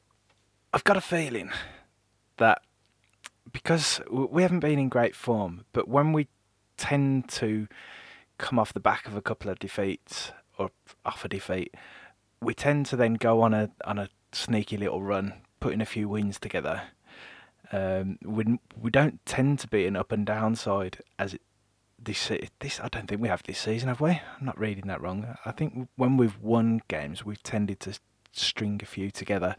[0.73, 1.51] I've got a feeling
[2.39, 2.63] that
[3.53, 6.27] because we haven't been in great form, but when we
[6.77, 7.69] tend to
[8.39, 10.71] come off the back of a couple of defeats or
[11.05, 11.75] off a defeat,
[12.41, 16.09] we tend to then go on a on a sneaky little run, putting a few
[16.09, 16.83] wins together.
[17.73, 21.43] Um, we we don't tend to be an up and down side as it,
[22.03, 24.11] this this I don't think we have this season, have we?
[24.11, 25.37] I'm not reading that wrong.
[25.45, 27.99] I think when we've won games, we've tended to
[28.33, 29.57] string a few together.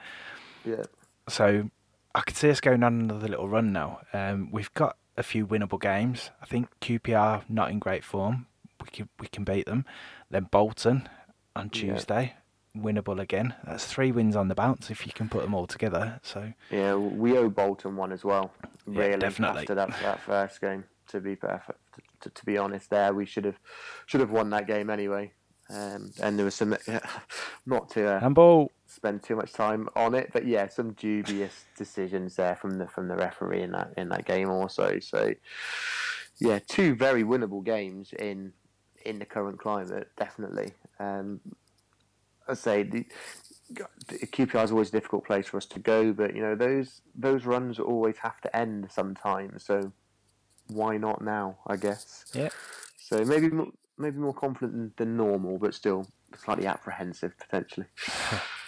[0.63, 0.83] Yeah,
[1.29, 1.69] So
[2.13, 4.01] I could see us going on another little run now.
[4.13, 6.29] Um, we've got a few winnable games.
[6.41, 8.47] I think QPR not in great form.
[8.81, 9.85] We can we can beat them.
[10.29, 11.07] Then Bolton
[11.55, 11.93] on Yeah.
[11.93, 12.33] Tuesday,
[12.77, 13.53] winnable again.
[13.65, 16.19] That's three wins on the bounce if you can put them all together.
[16.23, 18.51] So yeah, we owe Bolton one as well.
[18.87, 19.61] Yeah, Really, definitely.
[19.61, 21.79] after that that first game, to be perfect,
[22.21, 23.57] to, to be honest, there we should have
[24.05, 25.31] should have won that game anyway.
[25.69, 26.75] Um, and there was some
[27.65, 28.71] not to uh, handball.
[28.95, 33.07] Spend too much time on it, but yeah, some dubious decisions there from the from
[33.07, 34.99] the referee in that in that game also.
[34.99, 35.33] So
[36.39, 38.53] yeah, two very winnable games in
[39.05, 40.71] in the current climate, definitely.
[40.99, 41.39] Um,
[42.47, 43.05] I say the,
[43.73, 47.45] QPR is always a difficult place for us to go, but you know those those
[47.45, 49.65] runs always have to end sometimes.
[49.65, 49.91] So
[50.67, 51.57] why not now?
[51.67, 52.25] I guess.
[52.33, 52.49] Yeah.
[52.97, 53.49] So maybe
[53.97, 57.87] maybe more confident than normal, but still slightly apprehensive potentially.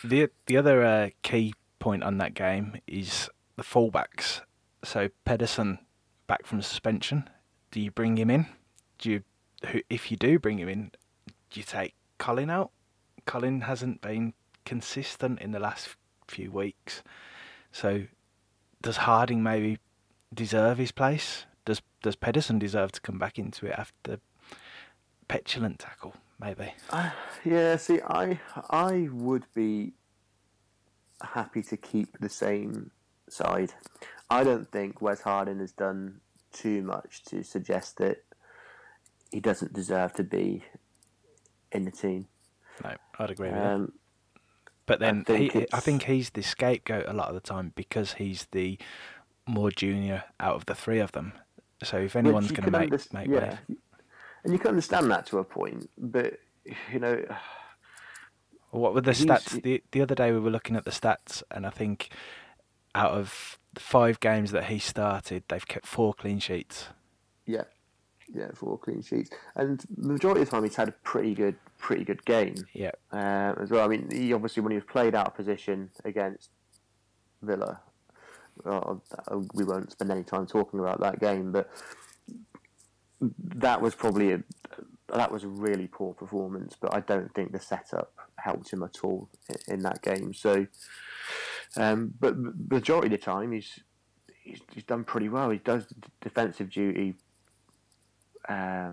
[0.04, 4.42] The the other uh, key point on that game is the fullbacks.
[4.84, 5.80] So Pedersen
[6.28, 7.30] back from suspension.
[7.72, 8.46] Do you bring him in?
[9.00, 9.24] Do you,
[9.90, 10.92] if you do bring him in,
[11.50, 12.72] do you take Colin out?
[13.26, 14.34] Colin hasn't been
[14.66, 15.90] consistent in the last
[16.28, 17.02] few weeks.
[17.72, 18.04] So
[18.82, 19.80] does Harding maybe
[20.34, 21.46] deserve his place?
[21.66, 24.20] Does does Pedersen deserve to come back into it after the
[25.28, 26.16] petulant tackle?
[26.40, 26.74] Maybe.
[26.90, 27.10] Uh,
[27.44, 29.94] yeah, see, I I would be
[31.22, 32.92] happy to keep the same
[33.30, 33.74] side.
[34.30, 36.20] I don't think Wes Harding has done
[36.54, 38.24] too much to suggest that
[39.32, 40.64] he doesn't deserve to be
[41.72, 42.28] in the team.
[42.84, 43.74] No, I'd agree with that.
[43.74, 43.94] Um,
[44.86, 48.14] But then think he, I think he's the scapegoat a lot of the time because
[48.14, 48.78] he's the
[49.48, 51.34] more junior out of the three of them.
[51.84, 53.80] So if anyone's going to make underst- make yeah, money,
[54.48, 56.40] and you can understand that to a point, but
[56.90, 57.22] you know,
[58.72, 59.62] what were the stats?
[59.62, 62.10] The the other day we were looking at the stats, and I think
[62.96, 66.88] out of five games that he started, they've kept four clean sheets.
[67.46, 67.66] Yeah,
[68.34, 71.58] yeah, four clean sheets, and the majority of the time he's had a pretty good,
[71.78, 73.84] pretty good game Yeah, uh, as well.
[73.84, 76.52] I mean, he obviously when he was played out of position against
[77.42, 77.82] Villa,
[78.64, 79.04] well,
[79.54, 81.70] we won't spend any time talking about that game, but
[83.22, 84.44] that was probably a
[85.14, 86.76] that was a really poor performance.
[86.80, 90.34] But I don't think the setup helped him at all in, in that game.
[90.34, 90.68] So,
[91.76, 93.80] um, but the majority of the time he's,
[94.44, 95.50] he's he's done pretty well.
[95.50, 95.86] He does
[96.22, 97.16] defensive duty
[98.48, 98.92] uh,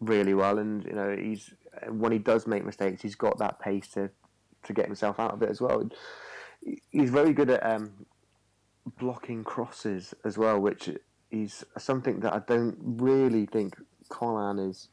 [0.00, 1.52] really well, and you know he's
[1.88, 4.10] when he does make mistakes, he's got that pace to
[4.64, 5.88] to get himself out of it as well.
[6.90, 7.92] He's very good at um,
[8.98, 10.90] blocking crosses as well, which
[11.30, 13.76] is something that I don't really think
[14.08, 14.88] Colin is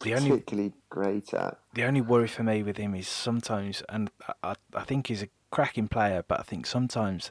[0.00, 1.58] the only particularly great at.
[1.74, 4.10] the only worry for me with him is sometimes, and
[4.42, 7.30] I, I think he's a cracking player, but I think sometimes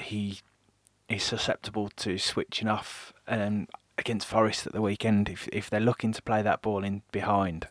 [0.00, 0.40] he
[1.08, 3.12] is susceptible to switching off.
[3.26, 3.66] Um,
[3.96, 7.66] against Forest at the weekend, if if they're looking to play that ball in behind,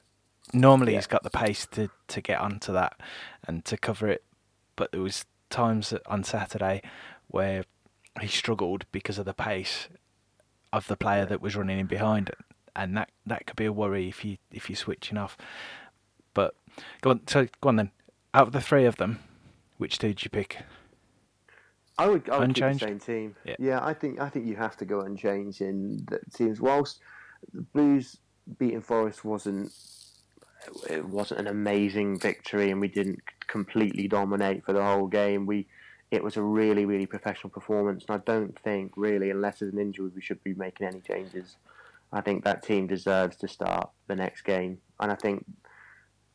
[0.53, 0.97] normally Yeah.
[0.97, 2.99] he's got the pace to, to get onto that
[3.47, 4.23] and to cover it.
[4.75, 6.81] But there was times on Saturday
[7.29, 7.63] where
[8.21, 9.87] he struggled because of the pace
[10.73, 12.31] of the player that was running in behind,
[12.75, 15.37] and that, that could be a worry if you if you're switching off.
[16.33, 16.55] But
[17.01, 17.91] go on, so go on then.
[18.33, 19.19] Out of the three of them,
[19.77, 20.59] which two did you pick?
[21.97, 23.35] I would, I would keep the same team.
[23.57, 23.83] Yeah.
[23.83, 26.61] I think I think you have to go unchanged in the teams.
[26.61, 26.99] Whilst
[27.53, 28.17] the Blues
[28.59, 29.71] beating Forest wasn't
[30.89, 35.45] it wasn't an amazing victory, and we didn't completely dominate for the whole game.
[35.45, 35.67] We
[36.11, 39.79] it was a really really professional performance, and I don't think really, unless there's an
[39.79, 41.57] injury, we should be making any changes.
[42.11, 45.45] I think that team deserves to start the next game, and I think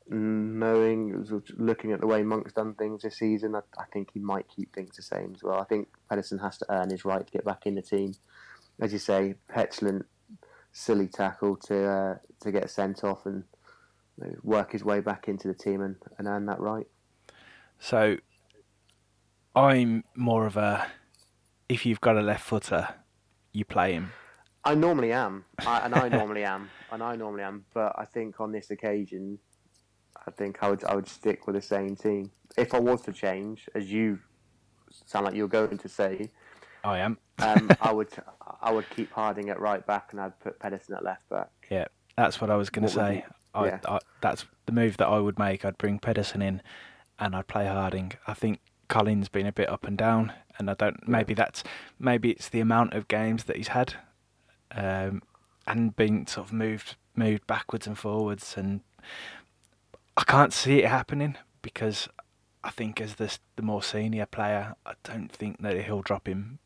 [0.09, 4.47] knowing looking at the way Monk's done things this season, I, I think he might
[4.55, 5.59] keep things the same as well.
[5.59, 8.14] I think Pedersen has to earn his right to get back in the team.
[8.81, 10.07] As you say, petulant,
[10.73, 13.45] silly tackle to uh, to get sent off and
[14.43, 16.87] work his way back into the team and, and earn that right.
[17.79, 18.18] So
[19.55, 20.86] I'm more of a
[21.68, 22.88] if you've got a left footer,
[23.53, 24.12] you play him.
[24.64, 27.64] I normally am, I, and I normally am, and I normally am.
[27.74, 29.38] But I think on this occasion,
[30.26, 32.30] I think I would I would stick with the same team.
[32.57, 34.18] If I was to change, as you
[35.07, 36.30] sound like you're going to say,
[36.84, 37.18] I am.
[37.38, 38.11] um, I would
[38.61, 41.50] I would keep Harding at right back, and I'd put Pedersen at left back.
[41.70, 41.86] Yeah,
[42.16, 43.24] that's what I was going to say.
[43.55, 43.80] I, yeah.
[43.86, 45.64] I, that's the move that I would make.
[45.64, 46.62] I'd bring Pedersen in,
[47.18, 48.12] and I'd play Harding.
[48.26, 51.07] I think Colin's been a bit up and down, and I don't.
[51.09, 51.62] Maybe that's
[51.99, 53.95] maybe it's the amount of games that he's had,
[54.72, 55.22] um,
[55.66, 58.80] and being sort of moved moved backwards and forwards, and
[60.16, 62.09] I can't see it happening because
[62.64, 66.59] I think as this the more senior player, I don't think that he'll drop him.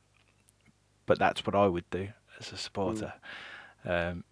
[1.06, 2.08] But that's what I would do
[2.40, 3.12] as a supporter.
[3.84, 4.24] Um,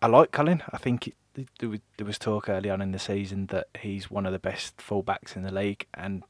[0.00, 0.62] I like Colin.
[0.72, 1.14] I think it,
[1.58, 4.38] there, was, there was talk early on in the season that he's one of the
[4.38, 6.22] best fullbacks in the league, and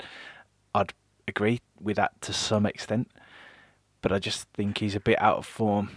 [0.75, 0.93] I'd
[1.29, 3.11] agree with that to some extent.
[4.03, 5.91] But I just think he's a bit out of form.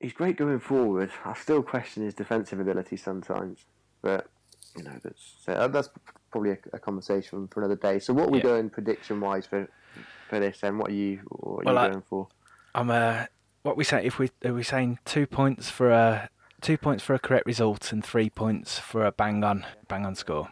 [0.00, 1.10] He's great going forward.
[1.24, 3.64] I still question his defensive ability sometimes,
[4.02, 4.28] but
[4.76, 5.88] you know that's so that's
[6.30, 7.98] probably a, a conversation for another day.
[8.00, 8.44] So, what are we Yeah.
[8.44, 9.68] doing prediction wise for
[10.28, 10.58] for this?
[10.62, 12.28] And what are you what are Well, I- going for?
[12.74, 13.26] I'm uh,
[13.62, 16.28] what we say if we are we saying two points for a
[16.62, 20.14] two points for a correct result and three points for a bang on bang on
[20.14, 20.48] score.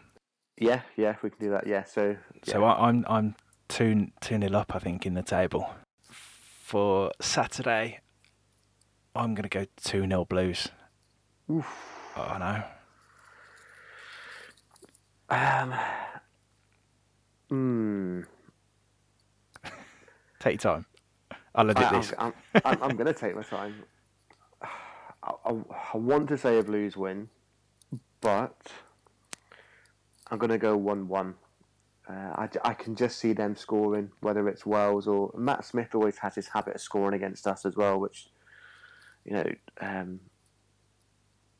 [0.57, 1.65] Yeah, yeah, we can do that.
[1.65, 2.65] Yeah, so So yeah.
[2.65, 3.35] I, I'm I'm
[3.67, 5.69] two two nil up I think in the table.
[6.03, 7.99] For Saturday,
[9.15, 10.69] I'm gonna go two 0 Blues.
[11.49, 11.65] Oof.
[12.15, 12.63] I know.
[15.31, 15.73] Um,
[17.49, 18.21] hmm.
[20.39, 20.85] Take your time.
[21.55, 22.13] I'll edit I, this.
[22.17, 23.75] I'm, I'm, I'm, I'm going to take my time.
[25.23, 25.55] I, I,
[25.93, 27.29] I want to say a Blues win,
[28.21, 28.71] but
[30.29, 31.35] I'm going to go 1 1.
[32.09, 36.17] Uh, I, I can just see them scoring, whether it's Wells or Matt Smith always
[36.17, 38.29] has this habit of scoring against us as well, which,
[39.23, 39.45] you know,
[39.79, 40.19] um,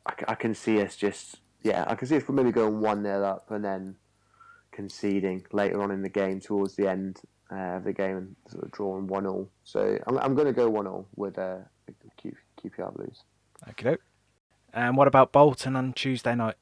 [0.05, 3.23] I, I can see us just, yeah, I can see us maybe going 1 0
[3.23, 3.95] up and then
[4.71, 7.19] conceding later on in the game towards the end
[7.51, 9.47] uh, of the game and sort of drawing 1 0.
[9.63, 11.57] So I'm, I'm going to go 1 0 with uh,
[12.17, 13.23] Q, QPR Blues.
[13.69, 13.97] Okay.
[14.73, 16.55] And what about Bolton on Tuesday night?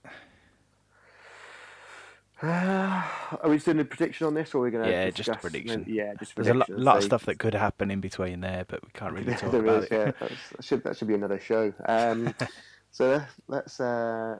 [2.42, 3.04] Uh,
[3.42, 4.90] are we just doing a prediction on this, or are we going to?
[4.92, 5.86] Yeah, just a prediction.
[5.88, 6.84] Yeah, just There's a lo- prediction.
[6.84, 9.62] lot of stuff that could happen in between there, but we can't really talk there
[9.62, 9.92] about is, it.
[9.92, 10.12] yeah.
[10.28, 11.74] That should that should be another show.
[11.86, 12.34] Um,
[12.92, 14.40] so let's uh,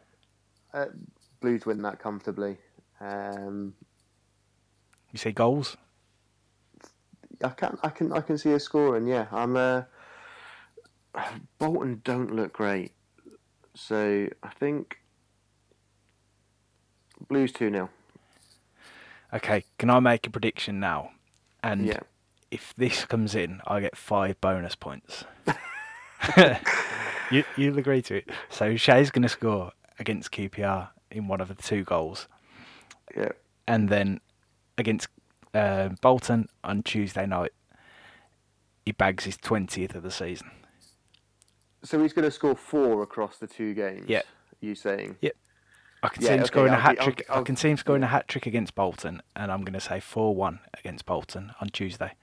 [0.74, 0.86] uh,
[1.42, 2.58] Blues win that comfortably.
[3.02, 3.74] Um,
[5.12, 5.78] You say goals?
[7.44, 9.56] I can I can I can see a score, and yeah, I'm.
[9.56, 9.84] Uh,
[11.60, 12.94] Bolton don't look great,
[13.76, 14.98] so I think
[17.28, 17.90] Blues two 0
[19.34, 21.12] Okay, can I make a prediction now?
[21.62, 22.00] And Yeah.
[22.50, 25.24] if this comes in, I get five bonus points.
[27.32, 28.30] you you'll agree to it.
[28.50, 32.28] So Che's going to score against QPR in one of the two goals,
[33.16, 33.32] Yeah.
[33.68, 34.20] and then
[34.78, 35.10] against
[35.54, 37.52] uh, Bolton on Tuesday night,
[38.86, 40.50] he bags his twentieth of the season.
[41.84, 44.06] So he's going to score four across the two games.
[44.08, 44.22] Yeah.
[44.62, 45.16] You saying?
[45.22, 45.32] Yeah.
[46.04, 47.26] I can Yeah, see him okay, scoring a I'll hat be- I'll- trick.
[47.30, 49.80] I I'll- can see him scoring a hat trick against Bolton, and I'm going to
[49.82, 52.14] say four-one against Bolton on Tuesday.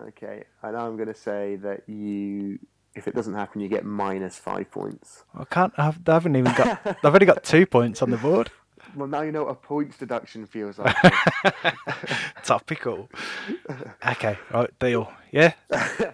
[0.00, 0.44] Okay.
[0.62, 2.58] And I'm going to say that you,
[2.94, 5.24] if it doesn't happen, you get minus five points.
[5.34, 5.72] I can't.
[5.78, 6.80] I've, I haven't even got.
[6.86, 8.50] I've only got two points on the board.
[8.96, 10.96] Well, now you know what a points deduction feels like.
[12.44, 13.08] Topical.
[14.06, 15.12] Okay, right, deal.
[15.30, 15.52] Yeah.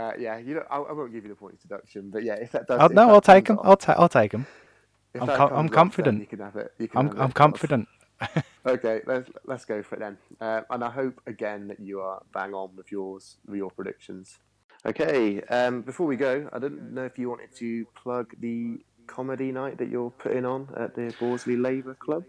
[0.00, 2.52] uh, yeah, you know, I, I won't give you the points deduction, but yeah, if
[2.52, 3.58] that does, I'll, if no, that I'll take them.
[3.58, 3.96] off- I'll take.
[3.98, 4.46] I'll take them.
[5.20, 6.20] I'm that co- I'm comes off, confident.
[6.20, 6.72] You can have it.
[6.78, 7.06] You can I'm.
[7.08, 7.44] have it, I'm course.
[7.46, 7.88] confident.
[8.66, 10.18] Okay, let's let's go for it then.
[10.38, 14.38] Uh, and I hope again that you are bang on with yours, with your predictions.
[14.84, 19.50] Okay, um, before we go, I don't know if you wanted to plug the comedy
[19.52, 22.24] night that you're putting on at the Borsley Labour Club.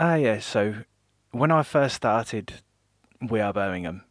[0.00, 0.40] Ah, yeah.
[0.40, 0.74] So,
[1.30, 2.54] when I first started,
[3.22, 4.02] we are Birmingham.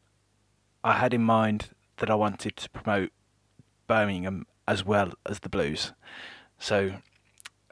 [0.83, 1.69] I had in mind
[1.99, 3.11] that I wanted to promote
[3.87, 5.93] Birmingham as well as the Blues.
[6.57, 6.93] So,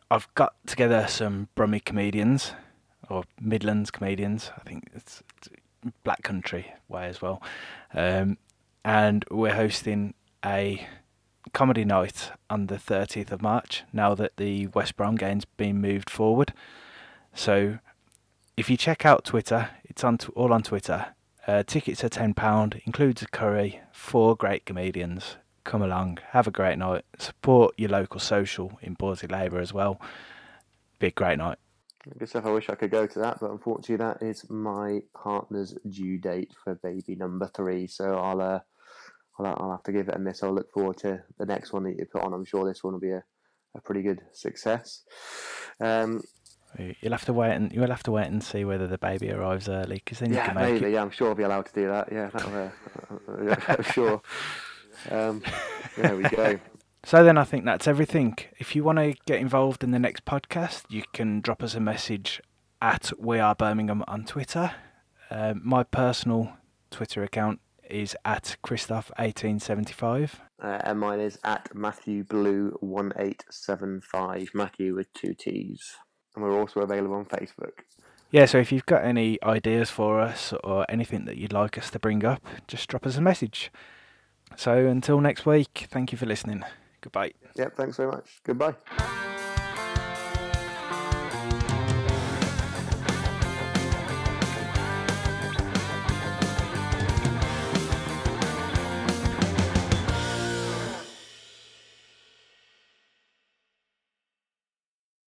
[0.10, 2.54] I've got together some Brummie comedians
[3.10, 4.52] or Midlands comedians.
[4.58, 5.50] I think it's, it's
[6.04, 7.42] Black Country way as well.
[7.94, 8.38] Um,
[8.86, 10.14] and we're hosting
[10.46, 10.88] a
[11.54, 16.10] comedy night on the 30th of March now that the West Brom game's been moved
[16.10, 16.54] forward.
[17.34, 17.80] So
[18.56, 21.08] if you check out Twitter, it's on t- all on Twitter.
[21.48, 25.38] Uh, tickets are ten pound, includes a curry, four great comedians.
[25.64, 27.06] Come along, have a great night.
[27.18, 30.00] Support your local social in Borsley Labour as well.
[31.00, 31.58] Be a great night.
[32.18, 32.36] Good.
[32.36, 36.52] I wish I could go to that, but unfortunately, that is my partner's due date
[36.64, 37.88] for baby number three.
[37.88, 38.60] So I'll uh,
[39.40, 40.44] I'll, I'll have to give it a miss.
[40.44, 42.34] I'll look forward to the next one that you put on.
[42.34, 43.24] I'm sure this one will be a,
[43.76, 45.04] a pretty good success.
[45.80, 46.22] Um,
[46.78, 49.68] You'll have to wait and you'll have to wait and see whether the baby arrives
[49.68, 50.86] early because then you yeah, can make maybe.
[50.88, 50.92] it.
[50.94, 52.12] Yeah, I'm sure I'll be allowed to do that.
[52.12, 54.22] Yeah, that'll, uh, I'm sure.
[55.10, 55.44] Um,
[55.96, 56.60] there we go.
[57.04, 58.36] So then I think that's everything.
[58.60, 61.80] If you want to get involved in the next podcast, you can drop us a
[61.80, 62.42] message
[62.82, 64.72] at We Are Birmingham on Twitter.
[65.32, 66.52] Um, my personal
[66.92, 70.32] Twitter account is at Christoph1875.
[70.62, 74.50] Uh, and mine is at Matthew Blue one eight seven five.
[74.54, 75.96] Matthew with two T's.
[76.38, 77.80] And we're also available on Facebook.
[78.30, 81.90] Yeah, so if you've got any ideas for us or anything that you'd like us
[81.90, 83.72] to bring up, just drop us a message.
[84.56, 86.64] So until next week, thank you for listening.
[87.02, 87.32] Goodbye.
[87.56, 87.76] Yep.
[87.76, 88.40] Thanks very much.
[88.44, 88.76] Goodbye.